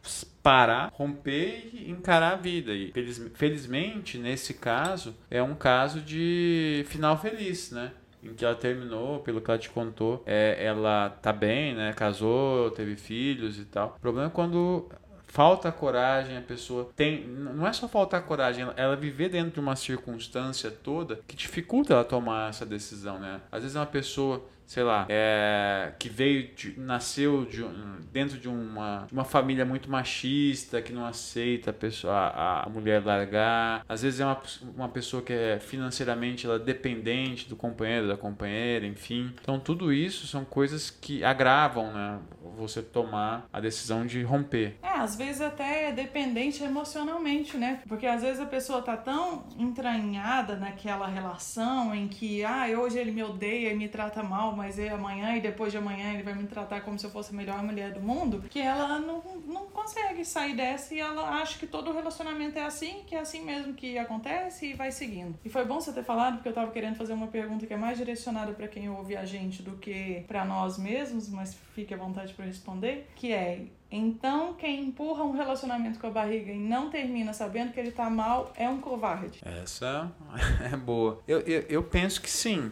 parar, 0.44 0.92
romper 0.94 1.72
e 1.74 1.90
encarar 1.90 2.34
a 2.34 2.36
vida. 2.36 2.72
E 2.72 2.94
felizmente, 3.34 4.18
nesse 4.20 4.54
caso, 4.54 5.16
é 5.30 5.42
um 5.42 5.56
caso 5.56 6.02
de 6.02 6.86
final 6.88 7.20
feliz, 7.20 7.72
né? 7.72 7.92
em 8.26 8.34
que 8.34 8.44
ela 8.44 8.56
terminou, 8.56 9.20
pelo 9.20 9.40
que 9.40 9.52
ela 9.52 9.60
te 9.60 9.70
contou, 9.70 10.24
é, 10.26 10.58
ela 10.66 11.12
tá 11.22 11.32
bem, 11.32 11.76
né? 11.76 11.94
Casou, 11.94 12.72
teve 12.72 12.96
filhos 12.96 13.60
e 13.60 13.66
tal. 13.66 13.96
O 13.98 14.00
problema 14.00 14.28
é 14.28 14.32
quando 14.32 14.90
falta 15.36 15.70
coragem, 15.70 16.38
a 16.38 16.42
pessoa 16.42 16.90
tem. 16.96 17.28
Não 17.28 17.68
é 17.68 17.74
só 17.74 17.90
faltar 17.90 18.22
coragem, 18.22 18.66
ela 18.78 18.96
viver 18.96 19.28
dentro 19.28 19.52
de 19.52 19.60
uma 19.60 19.76
circunstância 19.76 20.72
toda 20.72 21.20
que 21.28 21.36
dificulta 21.36 21.94
ela 21.94 22.06
tomar 22.06 22.50
essa 22.50 22.66
decisão, 22.66 23.20
né? 23.20 23.42
Às 23.52 23.62
vezes 23.62 23.76
é 23.76 23.80
uma 23.80 23.86
pessoa 23.86 24.42
sei 24.66 24.84
lá, 24.84 25.06
é, 25.10 25.94
que 26.00 26.10
veio, 26.10 26.50
de, 26.56 26.80
nasceu 26.80 27.46
de, 27.46 27.64
dentro 28.12 28.38
de 28.38 28.48
uma, 28.48 29.08
uma 29.12 29.24
família 29.24 29.66
muito 29.66 29.90
machista, 29.90 30.82
que 30.82 30.92
não 30.92 31.06
aceita 31.06 31.70
a, 31.70 31.74
pessoa, 31.74 32.14
a, 32.14 32.66
a 32.66 32.70
mulher 32.70 33.04
largar. 33.04 33.84
Às 33.88 34.02
vezes 34.02 34.20
é 34.20 34.26
uma, 34.26 34.42
uma 34.76 34.90
pessoa 34.90 35.22
que 35.22 35.34
é 35.34 35.60
financeiramente 35.60 36.46
ela 36.46 36.56
é 36.56 36.60
dependente 36.60 37.48
do 37.48 37.56
companheiro, 37.56 38.08
da 38.08 38.18
companheira, 38.18 38.86
enfim. 38.86 39.34
Então 39.42 39.60
tudo 39.60 39.94
isso 39.94 40.28
são 40.28 40.44
coisas 40.44 40.90
que 40.90 41.24
agravam, 41.24 41.92
né? 41.94 42.20
Você 42.58 42.82
tomar 42.82 43.48
a 43.52 43.60
decisão 43.60 44.06
de 44.06 44.24
romper. 44.24 44.78
É, 44.82 44.90
às 44.90 45.16
vezes 45.16 45.42
até 45.42 45.90
é 45.90 45.92
dependente 45.92 46.64
emocionalmente, 46.64 47.58
né? 47.58 47.82
Porque 47.88 48.08
às 48.08 48.22
vezes 48.22 48.40
a 48.40 48.46
pessoa 48.46 48.82
tá 48.82 48.96
tão 48.96 49.46
entranhada 49.58 50.56
naquela 50.56 51.08
relação 51.08 51.94
em 51.94 52.08
que, 52.08 52.44
ah, 52.44 52.66
hoje 52.78 52.98
ele 52.98 53.12
me 53.12 53.24
odeia 53.24 53.72
e 53.72 53.76
me 53.76 53.88
trata 53.88 54.24
mal, 54.24 54.55
mas 54.56 54.80
é 54.80 54.90
amanhã 54.90 55.36
e 55.36 55.42
depois 55.42 55.72
de 55.72 55.78
amanhã 55.78 56.14
ele 56.14 56.24
vai 56.24 56.34
me 56.34 56.48
tratar 56.48 56.82
como 56.82 56.98
se 56.98 57.06
eu 57.06 57.10
fosse 57.10 57.34
a 57.34 57.38
melhor 57.38 57.62
mulher 57.64 57.92
do 57.92 58.00
mundo, 58.00 58.44
que 58.50 58.60
ela 58.60 59.00
não, 59.00 59.22
não 59.46 59.66
consegue 59.68 60.24
sair 60.24 60.56
dessa 60.56 60.94
e 60.94 61.00
ela 61.00 61.42
acha 61.42 61.60
que 61.60 61.68
todo 61.68 61.92
relacionamento 61.92 62.58
é 62.58 62.64
assim, 62.64 63.04
que 63.06 63.16
é 63.16 63.20
assim 63.20 63.44
mesmo 63.44 63.74
que 63.74 63.98
acontece 63.98 64.68
e 64.68 64.74
vai 64.74 64.92
seguindo. 64.92 65.38
E 65.44 65.50
foi 65.50 65.66
bom 65.66 65.80
você 65.80 65.92
ter 65.92 66.04
falado, 66.04 66.36
porque 66.36 66.50
eu 66.50 66.54
tava 66.54 66.72
querendo 66.72 66.96
fazer 66.96 67.14
uma 67.14 67.28
pergunta 67.28 67.66
que 67.66 67.74
é 67.74 67.78
mais 67.78 67.98
direcionada 67.98 68.54
para 68.54 68.68
quem 68.68 68.90
ouve 68.90 69.16
a 69.16 69.26
gente 69.26 69.62
do 69.62 69.78
que 69.78 70.24
para 70.28 70.46
nós 70.46 70.78
mesmos, 70.78 71.30
mas 71.30 71.56
fique 71.74 71.94
à 71.94 71.98
vontade 71.98 72.34
para 72.34 72.46
responder, 72.46 73.08
que 73.16 73.32
é 73.32 73.66
então, 73.92 74.54
quem 74.56 74.88
empurra 74.88 75.24
um 75.24 75.32
relacionamento 75.32 76.00
com 76.00 76.08
a 76.08 76.10
barriga 76.10 76.52
e 76.52 76.58
não 76.58 76.90
termina 76.90 77.32
sabendo 77.34 77.72
que 77.72 77.80
ele 77.80 77.92
tá 77.92 78.10
mal 78.10 78.52
é 78.58 78.68
um 78.68 78.80
covarde. 78.80 79.40
Essa 79.46 80.12
é 80.72 80.76
boa. 80.76 81.22
Eu, 81.28 81.40
eu, 81.42 81.62
eu 81.70 81.84
penso 81.84 82.22
que 82.22 82.30
sim 82.30 82.72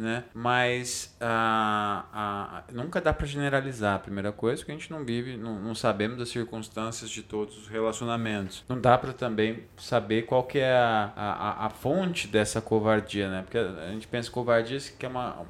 né? 0.00 0.24
Mas 0.34 1.14
ah, 1.20 2.04
ah, 2.12 2.64
nunca 2.72 3.00
dá 3.00 3.12
para 3.12 3.26
generalizar. 3.26 3.96
A 3.96 3.98
primeira 3.98 4.32
coisa 4.32 4.64
que 4.64 4.70
a 4.70 4.74
gente 4.74 4.90
não 4.90 5.04
vive, 5.04 5.36
não, 5.36 5.60
não, 5.60 5.74
sabemos 5.74 6.18
das 6.18 6.30
circunstâncias 6.30 7.10
de 7.10 7.22
todos 7.22 7.56
os 7.58 7.68
relacionamentos. 7.68 8.64
Não 8.68 8.80
dá 8.80 8.96
para 8.96 9.12
também 9.12 9.64
saber 9.76 10.22
qual 10.22 10.44
que 10.44 10.58
é 10.58 10.72
a, 10.72 11.12
a, 11.14 11.66
a 11.66 11.70
fonte 11.70 12.26
dessa 12.26 12.60
covardia, 12.60 13.30
né? 13.30 13.42
Porque 13.42 13.58
a 13.58 13.90
gente 13.90 14.08
pensa 14.08 14.30
covardia 14.30 14.70
que 14.98 15.04
é 15.04 15.08
uma 15.08 15.44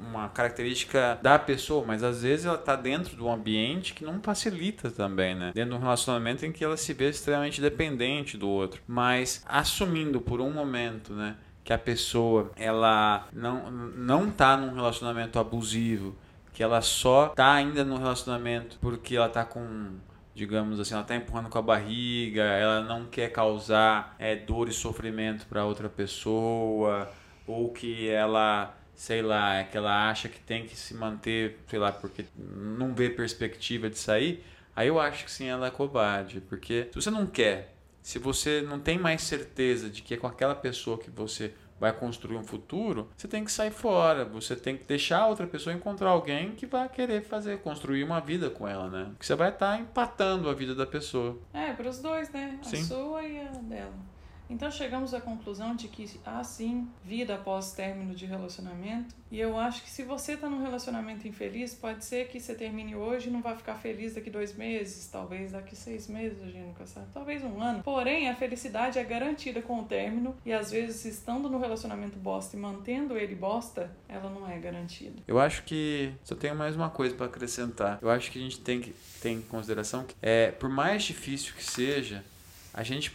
uma 0.00 0.28
característica 0.28 1.18
da 1.22 1.38
pessoa, 1.38 1.84
mas 1.86 2.02
às 2.02 2.22
vezes 2.22 2.46
ela 2.46 2.56
está 2.56 2.76
dentro 2.76 3.16
de 3.16 3.22
um 3.22 3.32
ambiente 3.32 3.92
que 3.92 4.04
não 4.04 4.20
facilita 4.20 4.90
também, 4.90 5.34
né? 5.34 5.52
Dentro 5.54 5.70
de 5.72 5.76
um 5.76 5.80
relacionamento 5.80 6.46
em 6.46 6.52
que 6.52 6.64
ela 6.64 6.76
se 6.76 6.92
vê 6.92 7.10
extremamente 7.10 7.60
dependente 7.60 8.36
do 8.36 8.48
outro. 8.48 8.80
Mas 8.86 9.44
assumindo 9.46 10.20
por 10.20 10.40
um 10.40 10.50
momento, 10.50 11.12
né? 11.12 11.36
Que 11.68 11.72
a 11.74 11.76
pessoa 11.76 12.50
ela 12.56 13.28
não 13.30 13.70
não 13.70 14.30
tá 14.30 14.56
num 14.56 14.74
relacionamento 14.74 15.38
abusivo, 15.38 16.16
que 16.50 16.62
ela 16.62 16.80
só 16.80 17.26
tá 17.28 17.52
ainda 17.52 17.84
no 17.84 17.98
relacionamento 17.98 18.78
porque 18.80 19.16
ela 19.16 19.28
tá 19.28 19.44
com 19.44 19.98
digamos 20.34 20.80
assim, 20.80 20.94
ela 20.94 21.04
tá 21.04 21.14
empurrando 21.14 21.50
com 21.50 21.58
a 21.58 21.60
barriga, 21.60 22.42
ela 22.42 22.80
não 22.80 23.04
quer 23.04 23.30
causar 23.30 24.16
é, 24.18 24.34
dor 24.34 24.70
e 24.70 24.72
sofrimento 24.72 25.44
para 25.46 25.66
outra 25.66 25.90
pessoa, 25.90 27.10
ou 27.46 27.70
que 27.70 28.08
ela, 28.08 28.74
sei 28.94 29.20
lá, 29.20 29.56
é 29.56 29.64
que 29.64 29.76
ela 29.76 30.08
acha 30.08 30.26
que 30.26 30.40
tem 30.40 30.64
que 30.64 30.74
se 30.74 30.94
manter, 30.94 31.58
sei 31.66 31.78
lá, 31.78 31.92
porque 31.92 32.24
não 32.34 32.94
vê 32.94 33.10
perspectiva 33.10 33.90
de 33.90 33.98
sair, 33.98 34.42
aí 34.74 34.88
eu 34.88 34.98
acho 34.98 35.22
que 35.22 35.30
sim, 35.30 35.48
ela 35.48 35.66
é 35.66 35.70
covarde, 35.70 36.40
porque 36.40 36.88
se 36.90 36.94
você 36.94 37.10
não 37.10 37.26
quer 37.26 37.77
se 38.08 38.18
você 38.18 38.62
não 38.62 38.80
tem 38.80 38.98
mais 38.98 39.20
certeza 39.20 39.90
de 39.90 40.00
que 40.00 40.14
é 40.14 40.16
com 40.16 40.26
aquela 40.26 40.54
pessoa 40.54 40.96
que 40.96 41.10
você 41.10 41.52
vai 41.78 41.92
construir 41.92 42.38
um 42.38 42.42
futuro, 42.42 43.06
você 43.14 43.28
tem 43.28 43.44
que 43.44 43.52
sair 43.52 43.70
fora, 43.70 44.24
você 44.24 44.56
tem 44.56 44.78
que 44.78 44.84
deixar 44.84 45.18
a 45.18 45.26
outra 45.26 45.46
pessoa 45.46 45.76
encontrar 45.76 46.08
alguém 46.08 46.52
que 46.52 46.64
vai 46.64 46.88
querer 46.88 47.22
fazer, 47.22 47.58
construir 47.58 48.02
uma 48.02 48.18
vida 48.18 48.48
com 48.48 48.66
ela, 48.66 48.88
né? 48.88 49.08
Porque 49.10 49.26
você 49.26 49.34
vai 49.34 49.50
estar 49.50 49.76
tá 49.76 49.78
empatando 49.78 50.48
a 50.48 50.54
vida 50.54 50.74
da 50.74 50.86
pessoa. 50.86 51.36
É, 51.52 51.74
para 51.74 51.90
os 51.90 51.98
dois, 51.98 52.30
né? 52.30 52.58
A 52.62 52.76
sua 52.76 53.22
e 53.24 53.40
a 53.42 53.50
dela. 53.50 53.92
Então 54.50 54.70
chegamos 54.70 55.12
à 55.12 55.20
conclusão 55.20 55.74
de 55.74 55.88
que 55.88 56.08
há 56.24 56.42
sim 56.42 56.88
vida 57.04 57.34
após 57.34 57.72
término 57.72 58.14
de 58.14 58.24
relacionamento. 58.26 59.14
E 59.30 59.38
eu 59.38 59.58
acho 59.58 59.82
que 59.82 59.90
se 59.90 60.02
você 60.02 60.32
está 60.32 60.48
num 60.48 60.62
relacionamento 60.62 61.28
infeliz, 61.28 61.74
pode 61.74 62.04
ser 62.04 62.28
que 62.28 62.40
você 62.40 62.54
termine 62.54 62.96
hoje 62.96 63.28
e 63.28 63.30
não 63.30 63.42
vai 63.42 63.54
ficar 63.54 63.74
feliz 63.74 64.14
daqui 64.14 64.30
dois 64.30 64.54
meses, 64.54 65.06
talvez 65.06 65.52
daqui 65.52 65.76
seis 65.76 66.08
meses, 66.08 66.42
a 66.42 66.46
gente 66.46 66.64
nunca 66.64 66.86
sabe, 66.86 67.08
talvez 67.12 67.44
um 67.44 67.60
ano. 67.60 67.82
Porém, 67.82 68.30
a 68.30 68.34
felicidade 68.34 68.98
é 68.98 69.04
garantida 69.04 69.60
com 69.60 69.80
o 69.80 69.84
término 69.84 70.34
e 70.46 70.52
às 70.52 70.70
vezes 70.70 71.04
estando 71.04 71.50
no 71.50 71.58
relacionamento 71.58 72.18
bosta 72.18 72.56
e 72.56 72.58
mantendo 72.58 73.18
ele 73.18 73.34
bosta, 73.34 73.90
ela 74.08 74.30
não 74.30 74.48
é 74.48 74.58
garantida. 74.58 75.22
Eu 75.26 75.38
acho 75.38 75.62
que 75.64 76.12
só 76.24 76.34
tenho 76.34 76.56
mais 76.56 76.74
uma 76.74 76.88
coisa 76.88 77.14
para 77.14 77.26
acrescentar. 77.26 77.98
Eu 78.00 78.08
acho 78.08 78.30
que 78.30 78.38
a 78.38 78.42
gente 78.42 78.60
tem 78.60 78.80
que 78.80 78.94
ter 79.20 79.30
em 79.30 79.42
consideração 79.42 80.04
que 80.04 80.14
é 80.22 80.50
por 80.52 80.70
mais 80.70 81.02
difícil 81.02 81.54
que 81.54 81.64
seja, 81.64 82.24
a 82.72 82.82
gente 82.82 83.10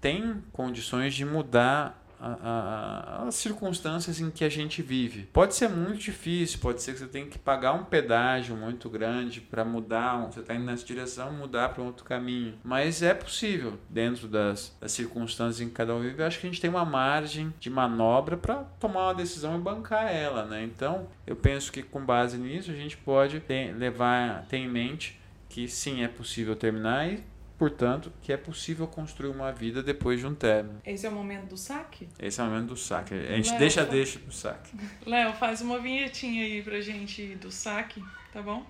tem 0.00 0.42
condições 0.52 1.14
de 1.14 1.24
mudar 1.24 1.98
a, 2.20 3.22
a, 3.22 3.28
as 3.28 3.34
circunstâncias 3.36 4.20
em 4.20 4.30
que 4.30 4.44
a 4.44 4.48
gente 4.48 4.82
vive. 4.82 5.28
Pode 5.32 5.54
ser 5.54 5.68
muito 5.68 5.98
difícil, 5.98 6.58
pode 6.58 6.82
ser 6.82 6.92
que 6.92 6.98
você 6.98 7.06
tenha 7.06 7.26
que 7.26 7.38
pagar 7.38 7.72
um 7.72 7.84
pedágio 7.84 8.56
muito 8.56 8.90
grande 8.90 9.40
para 9.40 9.64
mudar, 9.64 10.16
você 10.26 10.40
está 10.40 10.54
indo 10.54 10.64
nessa 10.64 10.84
direção, 10.84 11.32
mudar 11.32 11.70
para 11.70 11.82
outro 11.82 12.04
caminho. 12.04 12.54
Mas 12.64 13.02
é 13.02 13.14
possível, 13.14 13.78
dentro 13.88 14.26
das, 14.26 14.76
das 14.80 14.92
circunstâncias 14.92 15.60
em 15.60 15.68
que 15.68 15.74
cada 15.74 15.94
um 15.94 16.00
vive, 16.00 16.20
eu 16.20 16.26
acho 16.26 16.40
que 16.40 16.46
a 16.46 16.50
gente 16.50 16.60
tem 16.60 16.70
uma 16.70 16.84
margem 16.84 17.52
de 17.60 17.70
manobra 17.70 18.36
para 18.36 18.64
tomar 18.80 19.08
uma 19.08 19.14
decisão 19.14 19.56
e 19.56 19.60
bancar 19.60 20.12
ela, 20.12 20.44
né? 20.44 20.62
Então, 20.64 21.08
eu 21.26 21.36
penso 21.36 21.70
que 21.70 21.82
com 21.82 22.04
base 22.04 22.36
nisso 22.36 22.70
a 22.70 22.74
gente 22.74 22.96
pode 22.96 23.40
ter, 23.40 23.74
levar, 23.76 24.44
ter 24.46 24.58
em 24.58 24.68
mente 24.68 25.18
que 25.48 25.66
sim, 25.66 26.02
é 26.02 26.08
possível 26.08 26.54
terminar 26.54 27.08
e 27.08 27.22
portanto, 27.58 28.12
que 28.22 28.32
é 28.32 28.36
possível 28.36 28.86
construir 28.86 29.30
uma 29.30 29.50
vida 29.50 29.82
depois 29.82 30.20
de 30.20 30.26
um 30.26 30.34
término. 30.34 30.80
Esse 30.86 31.06
é 31.06 31.10
o 31.10 31.12
momento 31.12 31.48
do 31.48 31.56
saque? 31.56 32.08
Esse 32.18 32.40
é 32.40 32.44
o 32.44 32.46
momento 32.46 32.68
do 32.68 32.76
saque. 32.76 33.12
A 33.12 33.36
gente 33.36 33.50
Léo, 33.50 33.58
deixa, 33.58 33.84
deixa 33.84 34.18
pro 34.20 34.32
saque. 34.32 34.70
Léo, 35.04 35.32
faz 35.34 35.60
uma 35.60 35.80
vinhetinha 35.80 36.44
aí 36.44 36.62
pra 36.62 36.80
gente 36.80 37.34
do 37.34 37.50
saque, 37.50 38.02
tá 38.32 38.40
bom? 38.40 38.64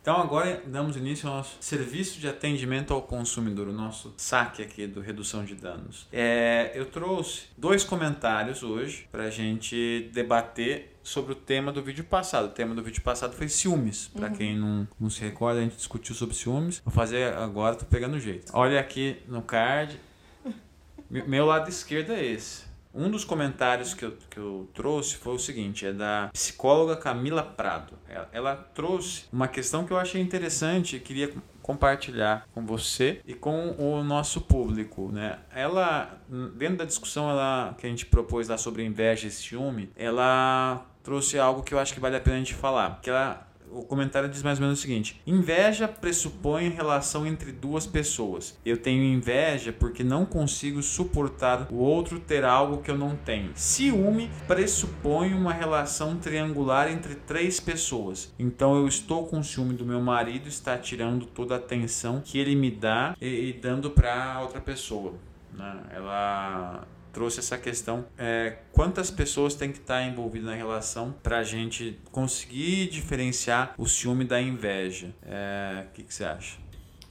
Então 0.00 0.22
agora 0.22 0.62
damos 0.64 0.96
início 0.96 1.28
ao 1.28 1.36
nosso 1.36 1.58
serviço 1.60 2.18
de 2.18 2.26
atendimento 2.26 2.94
ao 2.94 3.02
consumidor, 3.02 3.68
o 3.68 3.72
nosso 3.74 4.14
saque 4.16 4.62
aqui 4.62 4.86
do 4.86 5.02
redução 5.02 5.44
de 5.44 5.54
danos. 5.54 6.06
É, 6.10 6.72
eu 6.74 6.86
trouxe 6.86 7.48
dois 7.58 7.84
comentários 7.84 8.62
hoje 8.62 9.06
para 9.12 9.24
a 9.24 9.30
gente 9.30 10.08
debater 10.14 10.97
sobre 11.08 11.32
o 11.32 11.34
tema 11.34 11.72
do 11.72 11.82
vídeo 11.82 12.04
passado. 12.04 12.46
O 12.46 12.50
tema 12.50 12.74
do 12.74 12.82
vídeo 12.82 13.02
passado 13.02 13.34
foi 13.34 13.48
ciúmes. 13.48 14.08
Para 14.08 14.28
uhum. 14.28 14.34
quem 14.34 14.56
não, 14.56 14.88
não 15.00 15.10
se 15.10 15.20
recorda, 15.20 15.60
a 15.60 15.62
gente 15.62 15.76
discutiu 15.76 16.14
sobre 16.14 16.34
ciúmes. 16.34 16.80
Vou 16.84 16.92
fazer 16.92 17.34
agora, 17.34 17.74
tô 17.74 17.86
pegando 17.86 18.16
o 18.16 18.20
jeito. 18.20 18.52
Olha 18.54 18.78
aqui 18.78 19.16
no 19.26 19.42
card. 19.42 19.98
Meu 21.10 21.46
lado 21.46 21.68
esquerdo 21.68 22.12
é 22.12 22.24
esse. 22.24 22.67
Um 22.98 23.08
dos 23.08 23.24
comentários 23.24 23.94
que 23.94 24.04
eu, 24.04 24.16
que 24.28 24.38
eu 24.38 24.68
trouxe 24.74 25.14
foi 25.14 25.34
o 25.34 25.38
seguinte: 25.38 25.86
é 25.86 25.92
da 25.92 26.30
psicóloga 26.32 26.96
Camila 26.96 27.44
Prado. 27.44 27.94
Ela, 28.08 28.28
ela 28.32 28.56
trouxe 28.56 29.26
uma 29.32 29.46
questão 29.46 29.84
que 29.84 29.92
eu 29.92 29.96
achei 29.96 30.20
interessante 30.20 30.96
e 30.96 31.00
queria 31.00 31.32
compartilhar 31.62 32.48
com 32.52 32.66
você 32.66 33.20
e 33.24 33.34
com 33.34 33.76
o 33.78 34.02
nosso 34.02 34.40
público, 34.40 35.12
né? 35.12 35.38
Ela 35.54 36.18
dentro 36.56 36.78
da 36.78 36.84
discussão 36.84 37.30
ela 37.30 37.76
que 37.78 37.86
a 37.86 37.90
gente 37.90 38.04
propôs 38.04 38.48
lá 38.48 38.58
sobre 38.58 38.84
inveja 38.84 39.28
e 39.28 39.30
ciúme, 39.30 39.92
ela 39.94 40.84
trouxe 41.04 41.38
algo 41.38 41.62
que 41.62 41.72
eu 41.72 41.78
acho 41.78 41.94
que 41.94 42.00
vale 42.00 42.16
a 42.16 42.20
pena 42.20 42.36
a 42.36 42.40
gente 42.40 42.54
falar, 42.54 43.00
que 43.00 43.08
ela 43.08 43.47
o 43.72 43.82
comentário 43.82 44.28
diz 44.28 44.42
mais 44.42 44.58
ou 44.58 44.64
menos 44.64 44.78
o 44.78 44.82
seguinte: 44.82 45.20
inveja 45.26 45.88
pressupõe 45.88 46.68
relação 46.68 47.26
entre 47.26 47.52
duas 47.52 47.86
pessoas. 47.86 48.58
Eu 48.64 48.76
tenho 48.76 49.02
inveja 49.02 49.72
porque 49.72 50.02
não 50.04 50.24
consigo 50.24 50.82
suportar 50.82 51.68
o 51.70 51.76
outro 51.76 52.18
ter 52.18 52.44
algo 52.44 52.82
que 52.82 52.90
eu 52.90 52.98
não 52.98 53.16
tenho. 53.16 53.50
Ciúme 53.54 54.30
pressupõe 54.46 55.34
uma 55.34 55.52
relação 55.52 56.16
triangular 56.16 56.90
entre 56.90 57.14
três 57.14 57.60
pessoas. 57.60 58.32
Então 58.38 58.76
eu 58.76 58.86
estou 58.86 59.26
com 59.26 59.42
ciúme 59.42 59.74
do 59.74 59.84
meu 59.84 60.00
marido, 60.00 60.48
está 60.48 60.76
tirando 60.76 61.26
toda 61.26 61.54
a 61.54 61.58
atenção 61.58 62.22
que 62.24 62.38
ele 62.38 62.54
me 62.54 62.70
dá 62.70 63.16
e, 63.20 63.50
e 63.50 63.52
dando 63.52 63.90
para 63.90 64.40
outra 64.40 64.60
pessoa. 64.60 65.14
Né? 65.52 65.80
Ela 65.90 66.86
trouxe 67.18 67.40
essa 67.40 67.58
questão 67.58 68.06
é, 68.16 68.58
quantas 68.70 69.10
pessoas 69.10 69.56
têm 69.56 69.72
que 69.72 69.78
estar 69.78 70.04
envolvidas 70.04 70.46
na 70.50 70.54
relação 70.54 71.12
para 71.20 71.38
a 71.38 71.42
gente 71.42 71.98
conseguir 72.12 72.88
diferenciar 72.90 73.74
o 73.76 73.88
ciúme 73.88 74.24
da 74.24 74.40
inveja. 74.40 75.12
É, 75.22 75.86
o 75.88 75.92
que, 75.94 76.04
que 76.04 76.14
você 76.14 76.22
acha? 76.22 76.67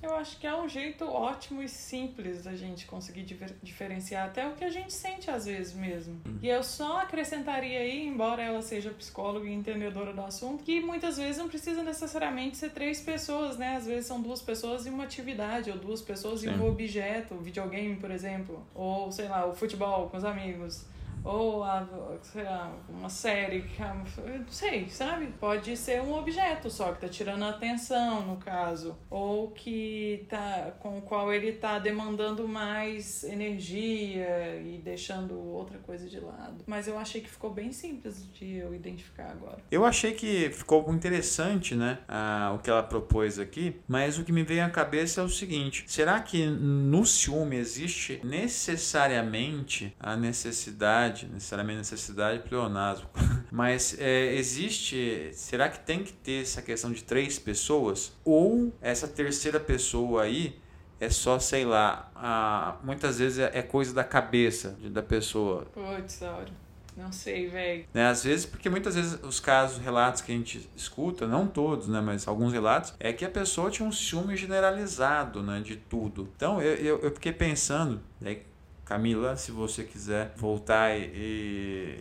Eu 0.08 0.16
acho 0.16 0.40
que 0.40 0.48
é 0.48 0.56
um 0.56 0.70
jeito 0.70 1.04
ótimo 1.06 1.62
e 1.62 1.68
simples 1.68 2.46
da 2.46 2.56
gente 2.56 2.86
conseguir 2.86 3.24
diferenciar 3.62 4.28
até 4.28 4.48
o 4.48 4.54
que 4.54 4.64
a 4.64 4.70
gente 4.70 4.94
sente 4.94 5.30
às 5.30 5.46
vezes 5.46 5.74
mesmo. 5.74 6.14
Uhum. 6.26 6.40
E 6.42 6.48
eu 6.48 6.64
só 6.64 7.02
acrescentaria 7.02 7.80
aí, 7.80 8.08
embora 8.08 8.42
ela 8.42 8.62
seja 8.62 8.90
psicóloga 8.92 9.46
e 9.46 9.54
entendedora 9.54 10.14
do 10.14 10.22
assunto, 10.22 10.64
que 10.64 10.80
muitas 10.80 11.18
vezes 11.18 11.38
não 11.38 11.50
precisa 11.50 11.84
necessariamente 11.84 12.56
ser 12.56 12.70
três 12.70 13.02
pessoas, 13.02 13.58
né? 13.58 13.76
Às 13.76 13.86
vezes 13.86 14.06
são 14.06 14.22
duas 14.22 14.42
pessoas 14.42 14.86
e 14.86 14.90
uma 14.90 15.04
atividade, 15.04 15.70
ou 15.70 15.78
duas 15.78 16.02
pessoas 16.02 16.40
Sim. 16.40 16.48
e 16.48 16.50
um 16.52 16.66
objeto, 16.66 17.36
videogame, 17.36 17.98
por 17.98 18.10
exemplo, 18.10 18.66
ou 18.74 19.12
sei 19.12 19.28
lá, 19.28 19.46
o 19.46 19.54
futebol 19.54 20.10
com 20.10 20.16
os 20.16 20.24
amigos 20.24 20.86
ou 21.28 21.62
a, 21.64 21.86
sei 22.22 22.44
lá, 22.44 22.74
uma 22.88 23.10
série, 23.10 23.66
não 23.80 24.48
sei, 24.48 24.88
sabe? 24.88 25.28
Pode 25.40 25.76
ser 25.76 26.02
um 26.02 26.14
objeto 26.14 26.70
só 26.70 26.94
que 26.94 27.02
tá 27.02 27.10
tirando 27.10 27.44
a 27.44 27.50
atenção, 27.50 28.26
no 28.26 28.38
caso, 28.38 28.98
ou 29.10 29.52
que 29.52 30.26
tá 30.30 30.72
com 30.80 31.00
o 31.00 31.02
qual 31.02 31.34
ele 31.34 31.52
tá 31.52 31.80
demandando 31.80 32.48
mais 32.48 33.26
energia 33.26 34.62
e 34.64 34.78
deixando 34.78 35.38
outra 35.38 35.78
coisa 35.80 36.08
de 36.08 36.20
lado. 36.20 36.64
Mas 36.66 36.88
eu 36.88 36.98
achei 36.98 37.20
que 37.20 37.30
ficou 37.30 37.52
bem 37.52 37.74
simples 37.74 38.26
de 38.34 38.56
eu 38.56 38.74
identificar 38.74 39.32
agora. 39.32 39.58
Eu 39.70 39.84
achei 39.84 40.14
que 40.14 40.50
ficou 40.52 40.90
interessante, 40.94 41.76
né, 41.76 42.00
a, 42.08 42.54
o 42.56 42.60
que 42.60 42.70
ela 42.70 42.84
propôs 42.84 43.38
aqui, 43.38 43.76
mas 43.88 44.18
o 44.18 44.24
que 44.24 44.32
me 44.32 44.44
veio 44.44 44.64
à 44.64 44.70
cabeça 44.70 45.20
é 45.20 45.24
o 45.24 45.30
seguinte: 45.30 45.84
será 45.88 46.22
que 46.22 46.46
no 46.46 47.06
ciúme 47.06 47.58
existe 47.58 48.22
necessariamente 48.24 49.94
a 50.00 50.16
necessidade 50.16 51.17
necessidade, 51.26 51.28
necessariamente 51.34 51.78
necessidade, 51.78 52.40
pleonasmo. 52.40 53.08
Mas 53.52 53.98
é, 54.00 54.36
existe, 54.36 55.32
será 55.34 55.70
que 55.70 55.80
tem 55.80 56.04
que 56.04 56.14
ter 56.14 56.42
essa 56.44 56.62
questão 56.62 56.92
de 56.92 57.04
três 57.04 57.40
pessoas? 57.40 58.14
Ou 58.24 58.74
essa 58.82 59.08
terceira 59.08 59.60
pessoa 59.60 60.24
aí 60.24 60.60
é 61.00 61.10
só, 61.10 61.40
sei 61.40 61.66
lá, 61.66 62.12
a, 62.16 62.78
muitas 62.84 63.20
vezes 63.20 63.40
é, 63.40 63.52
é 63.54 63.62
coisa 63.62 63.94
da 63.94 64.04
cabeça 64.04 64.78
da 64.92 65.02
pessoa. 65.02 65.66
Putz, 65.74 66.22
Auro. 66.24 66.52
Não 66.96 67.12
sei, 67.12 67.48
velho. 67.48 67.86
Né, 67.94 68.08
às 68.08 68.24
vezes, 68.24 68.44
porque 68.44 68.72
muitas 68.72 68.96
vezes 68.96 69.20
os 69.22 69.40
casos, 69.40 69.78
relatos 69.78 70.20
que 70.22 70.32
a 70.32 70.36
gente 70.36 70.68
escuta, 70.76 71.28
não 71.28 71.46
todos, 71.46 71.88
né, 71.88 72.02
mas 72.02 72.28
alguns 72.28 72.52
relatos, 72.52 72.96
é 73.00 73.14
que 73.14 73.24
a 73.24 73.30
pessoa 73.30 73.70
tinha 73.70 73.88
um 73.88 73.92
ciúme 73.92 74.36
generalizado, 74.36 75.44
né, 75.44 75.62
de 75.62 75.76
tudo. 75.76 76.28
Então, 76.36 76.60
eu, 76.60 76.74
eu, 76.74 77.00
eu 77.02 77.12
fiquei 77.12 77.32
pensando, 77.32 78.02
né, 78.20 78.40
Camila, 78.88 79.36
se 79.36 79.52
você 79.52 79.84
quiser 79.84 80.34
voltar 80.38 80.98
e, 80.98 81.12
e 81.14 81.98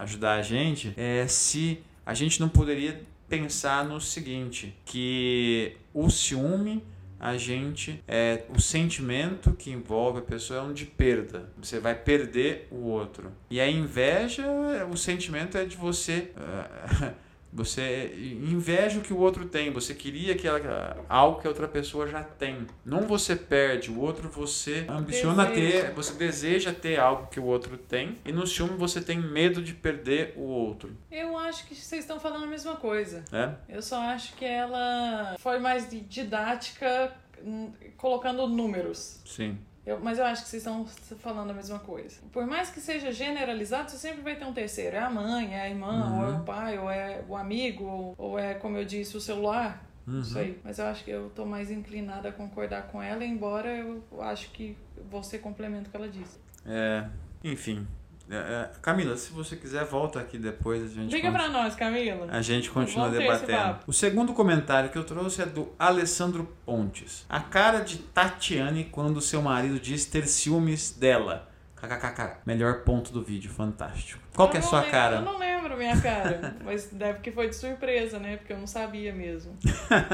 ajudar 0.00 0.36
a 0.36 0.42
gente, 0.42 0.94
é 0.96 1.26
se 1.26 1.82
a 2.04 2.14
gente 2.14 2.40
não 2.40 2.48
poderia 2.48 2.98
pensar 3.28 3.84
no 3.84 4.00
seguinte, 4.00 4.74
que 4.86 5.76
o 5.92 6.08
ciúme 6.08 6.82
a 7.20 7.36
gente 7.36 8.02
é 8.08 8.44
o 8.48 8.58
sentimento 8.58 9.52
que 9.52 9.70
envolve 9.70 10.20
a 10.20 10.22
pessoa 10.22 10.60
é 10.60 10.62
um 10.62 10.72
de 10.72 10.86
perda. 10.86 11.52
Você 11.58 11.78
vai 11.78 11.94
perder 11.94 12.66
o 12.70 12.86
outro. 12.86 13.30
E 13.50 13.60
a 13.60 13.70
inveja, 13.70 14.46
o 14.90 14.96
sentimento 14.96 15.58
é 15.58 15.66
de 15.66 15.76
você 15.76 16.30
uh, 16.34 17.12
Você 17.52 18.12
inveja 18.42 18.98
o 18.98 19.02
que 19.02 19.12
o 19.12 19.18
outro 19.18 19.44
tem, 19.46 19.72
você 19.72 19.92
queria 19.92 20.36
que 20.36 20.46
ela, 20.46 21.04
algo 21.08 21.40
que 21.40 21.46
a 21.46 21.50
outra 21.50 21.66
pessoa 21.66 22.06
já 22.06 22.22
tem. 22.22 22.66
Não 22.84 23.02
você 23.02 23.34
perde, 23.34 23.90
o 23.90 23.98
outro 24.00 24.28
você 24.28 24.86
ambiciona 24.88 25.46
deseja. 25.46 25.86
ter, 25.86 25.92
você 25.92 26.12
deseja 26.14 26.72
ter 26.72 26.98
algo 26.98 27.26
que 27.26 27.40
o 27.40 27.44
outro 27.44 27.76
tem, 27.76 28.18
e 28.24 28.32
no 28.32 28.46
ciúme 28.46 28.76
você 28.76 29.00
tem 29.00 29.18
medo 29.18 29.60
de 29.62 29.74
perder 29.74 30.34
o 30.36 30.42
outro. 30.42 30.96
Eu 31.10 31.36
acho 31.36 31.66
que 31.66 31.74
vocês 31.74 32.02
estão 32.02 32.20
falando 32.20 32.44
a 32.44 32.48
mesma 32.48 32.76
coisa. 32.76 33.24
É? 33.32 33.54
Eu 33.68 33.82
só 33.82 34.00
acho 34.00 34.34
que 34.34 34.44
ela 34.44 35.36
foi 35.38 35.58
mais 35.58 35.88
didática 35.90 37.12
hum, 37.42 37.72
colocando 37.96 38.46
números. 38.46 39.20
Sim. 39.24 39.58
Eu, 39.84 39.98
mas 39.98 40.18
eu 40.18 40.24
acho 40.24 40.42
que 40.42 40.48
vocês 40.48 40.64
estão 40.64 40.86
falando 41.18 41.50
a 41.50 41.54
mesma 41.54 41.78
coisa. 41.78 42.20
Por 42.32 42.46
mais 42.46 42.70
que 42.70 42.80
seja 42.80 43.10
generalizado, 43.10 43.90
você 43.90 43.96
sempre 43.96 44.20
vai 44.20 44.36
ter 44.36 44.44
um 44.44 44.52
terceiro. 44.52 44.96
É 44.96 45.00
a 45.00 45.10
mãe, 45.10 45.54
é 45.54 45.62
a 45.62 45.68
irmã, 45.68 46.06
uhum. 46.06 46.18
ou 46.18 46.24
é 46.26 46.36
o 46.36 46.44
pai, 46.44 46.78
ou 46.78 46.90
é 46.90 47.24
o 47.26 47.36
amigo, 47.36 47.84
ou, 47.84 48.14
ou 48.18 48.38
é, 48.38 48.54
como 48.54 48.76
eu 48.76 48.84
disse, 48.84 49.16
o 49.16 49.20
celular. 49.20 49.84
Uhum. 50.06 50.16
Não 50.16 50.24
sei. 50.24 50.60
Mas 50.62 50.78
eu 50.78 50.86
acho 50.86 51.04
que 51.04 51.10
eu 51.10 51.30
tô 51.30 51.46
mais 51.46 51.70
inclinada 51.70 52.28
a 52.28 52.32
concordar 52.32 52.88
com 52.88 53.02
ela, 53.02 53.24
embora 53.24 53.74
eu 53.74 54.02
acho 54.20 54.50
que 54.50 54.76
você 55.10 55.38
complementa 55.38 55.88
o 55.88 55.90
que 55.90 55.96
ela 55.96 56.08
disse. 56.08 56.38
É, 56.66 57.06
enfim, 57.42 57.86
é, 58.30 58.36
é, 58.36 58.70
Camila, 58.80 59.16
se 59.16 59.32
você 59.32 59.56
quiser, 59.56 59.84
volta 59.84 60.20
aqui 60.20 60.38
depois. 60.38 60.84
A 60.84 60.86
gente 60.86 61.12
Liga 61.12 61.32
para 61.32 61.48
nós, 61.48 61.74
Camila. 61.74 62.28
A 62.30 62.40
gente 62.40 62.70
continua 62.70 63.10
debatendo. 63.10 63.80
O 63.86 63.92
segundo 63.92 64.32
comentário 64.32 64.88
que 64.88 64.96
eu 64.96 65.04
trouxe 65.04 65.42
é 65.42 65.46
do 65.46 65.72
Alessandro 65.78 66.48
Pontes. 66.64 67.26
A 67.28 67.40
cara 67.40 67.80
de 67.80 67.98
Tatiane 67.98 68.84
quando 68.84 69.20
seu 69.20 69.42
marido 69.42 69.80
diz 69.80 70.04
ter 70.04 70.26
ciúmes 70.26 70.92
dela. 70.92 71.48
KKKK. 71.74 72.42
Melhor 72.44 72.84
ponto 72.84 73.10
do 73.10 73.22
vídeo, 73.22 73.50
fantástico. 73.50 74.22
Qual 74.34 74.48
eu 74.48 74.52
que 74.52 74.58
é 74.58 74.60
a 74.60 74.62
sua 74.62 74.80
lembro, 74.80 74.92
cara? 74.92 75.16
Eu 75.16 75.22
não 75.22 75.38
lembro 75.38 75.76
minha 75.76 75.98
cara, 76.00 76.56
mas 76.62 76.86
deve 76.92 77.20
que 77.20 77.32
foi 77.32 77.48
de 77.48 77.56
surpresa, 77.56 78.18
né? 78.18 78.36
Porque 78.36 78.52
eu 78.52 78.58
não 78.58 78.66
sabia 78.66 79.12
mesmo. 79.12 79.56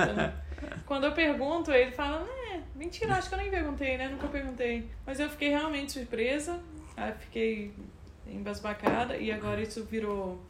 Quando 0.87 1.05
eu 1.05 1.12
pergunto, 1.12 1.72
ele 1.72 1.90
fala, 1.90 2.20
né, 2.20 2.62
mentira, 2.74 3.14
acho 3.14 3.29
que 3.29 3.35
eu 3.35 3.38
nem 3.38 3.50
perguntei, 3.50 3.98
né? 3.98 4.09
Nunca 4.09 4.29
perguntei. 4.29 4.88
Mas 5.05 5.18
eu 5.18 5.29
fiquei 5.29 5.50
realmente 5.50 5.92
surpresa. 5.92 6.59
Aí 6.96 7.12
fiquei 7.20 7.74
embasbacada 8.30 9.16
e 9.16 9.30
agora 9.30 9.62
isso 9.62 9.84
virou 9.84 10.40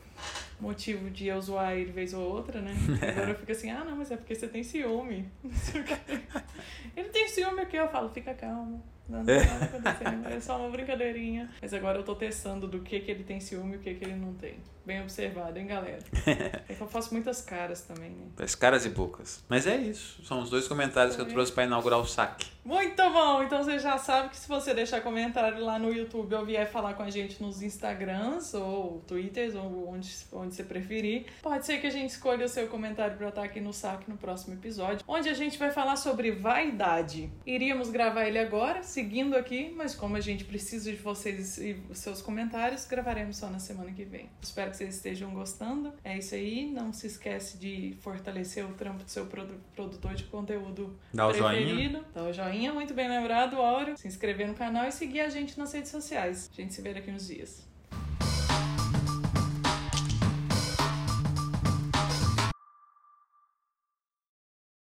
motivo 0.61 1.11
de 1.11 1.27
eu 1.27 1.41
zoar 1.41 1.75
ele 1.75 1.93
vez 1.93 2.15
ou 2.15 2.23
outra, 2.23 2.61
né? 2.61 2.75
Agora 3.11 3.31
eu 3.31 3.35
fico 3.35 3.53
assim, 3.53 3.71
ah, 3.71 3.85
não, 3.85 3.97
mas 3.97 4.11
é 4.11 4.17
porque 4.17 4.35
você 4.35 4.49
tem 4.49 4.63
ciúme. 4.63 5.31
ele 6.97 7.09
tem 7.11 7.29
ciúme 7.29 7.61
aqui, 7.61 7.77
eu 7.77 7.89
falo, 7.89 8.09
fica 8.09 8.35
calmo. 8.35 8.83
Não, 9.09 9.23
não 9.23 9.25
tá 9.25 9.65
acontecendo, 9.65 10.27
é 10.27 10.41
só 10.41 10.59
uma 10.59 10.69
brincadeirinha. 10.69 11.49
Mas 11.63 11.73
agora 11.73 11.99
eu 11.99 12.03
tô 12.03 12.15
testando 12.17 12.67
do 12.67 12.81
que 12.81 12.99
que 12.99 13.11
ele 13.11 13.23
tem 13.23 13.39
ciúme 13.39 13.75
e 13.75 13.77
o 13.77 13.81
que 13.81 13.95
que 13.95 14.05
ele 14.05 14.17
não 14.17 14.35
tem. 14.35 14.57
Bem 14.85 15.01
observado, 15.01 15.57
hein, 15.59 15.67
galera? 15.67 16.03
É 16.27 16.75
que 16.75 16.81
eu 16.81 16.89
faço 16.89 17.13
muitas 17.13 17.41
caras 17.41 17.83
também, 17.83 18.11
né? 18.11 18.27
As 18.39 18.55
caras 18.55 18.85
e 18.85 18.89
bocas. 18.89 19.45
Mas 19.49 19.67
é 19.67 19.77
isso. 19.77 20.25
São 20.25 20.41
os 20.41 20.51
dois 20.51 20.67
comentários 20.67 21.15
que 21.15 21.23
eu 21.23 21.29
trouxe 21.29 21.53
para 21.53 21.65
inaugurar 21.65 22.01
o 22.01 22.05
saque. 22.05 22.56
Muito 22.67 23.01
bom! 23.11 23.45
Então 23.45 23.63
você 23.63 23.79
já 23.79 23.97
sabe 23.97 24.31
que 24.31 24.37
se 24.37 24.49
você 24.49 24.75
deixar 24.75 25.01
comentário 25.01 25.65
lá 25.65 25.79
no 25.79 25.93
YouTube 25.93 26.35
ou 26.35 26.45
vier 26.45 26.69
falar 26.69 26.95
com 26.95 27.05
a 27.05 27.11
gente 27.11 27.41
nos 27.41 27.63
Instagrams 27.63 28.53
ou 28.55 29.05
Twitters 29.07 29.55
ou 29.55 29.89
onde, 29.89 30.13
onde 30.33 30.53
você 30.53 30.65
preferir, 30.65 31.27
pode 31.41 31.65
ser 31.65 31.79
que 31.79 31.87
a 31.87 31.91
gente 31.91 32.11
escolha 32.11 32.45
o 32.45 32.49
seu 32.49 32.67
comentário 32.67 33.17
para 33.17 33.29
estar 33.29 33.45
aqui 33.45 33.61
no 33.61 33.73
saque 33.73 34.11
no 34.11 34.17
próximo 34.17 34.55
episódio, 34.55 35.05
onde 35.07 35.29
a 35.29 35.35
gente 35.35 35.57
vai 35.57 35.71
falar 35.71 35.95
sobre 35.95 36.33
vaidade. 36.33 37.31
Iríamos 37.47 37.89
gravar 37.89 38.25
ele 38.25 38.41
agora, 38.41 38.83
seguindo 38.83 39.37
aqui, 39.37 39.73
mas 39.77 39.95
como 39.95 40.17
a 40.17 40.21
gente 40.21 40.45
precisa 40.45 40.91
de 40.91 40.97
vocês 40.97 41.59
e 41.59 41.81
seus 41.93 42.21
comentários, 42.21 42.85
gravaremos 42.85 43.37
só 43.37 43.49
na 43.49 43.61
semana 43.61 43.93
que 43.93 44.05
vem. 44.05 44.29
Espero 44.43 44.73
que 44.73 44.77
vocês 44.79 44.97
estejam 44.97 45.31
gostando. 45.33 45.93
É 46.03 46.19
isso 46.19 46.35
aí. 46.35 46.69
Não 46.73 46.93
se 46.93 47.07
esquece 47.07 47.59
de 47.59 47.97
fortalecer 48.01 48.65
o 48.69 48.75
trampo 48.75 49.05
do 49.05 49.11
seu 49.11 49.27
produtor 49.27 50.15
de 50.15 50.25
conteúdo 50.25 50.99
Dá 51.15 51.29
preferido. 51.29 51.69
o 51.69 51.73
joinha. 51.73 52.05
Dá 52.13 52.23
o 52.25 52.33
joinha, 52.57 52.73
muito 52.73 52.95
bem 52.95 53.09
lembrado, 53.09 53.57
Áureo. 53.61 53.97
Se 53.99 54.09
inscrever 54.09 54.49
no 54.49 54.55
canal 54.55 54.87
e 54.87 54.93
seguir 54.93 55.21
a 55.21 55.29
gente 55.29 55.59
nas 55.59 55.73
redes 55.73 55.91
sociais. 55.91 56.49
A 56.51 56.55
gente 56.55 56.73
se 56.73 56.81
vê 56.81 56.95
daqui 56.95 57.11
uns 57.11 57.27
dias. 57.27 57.67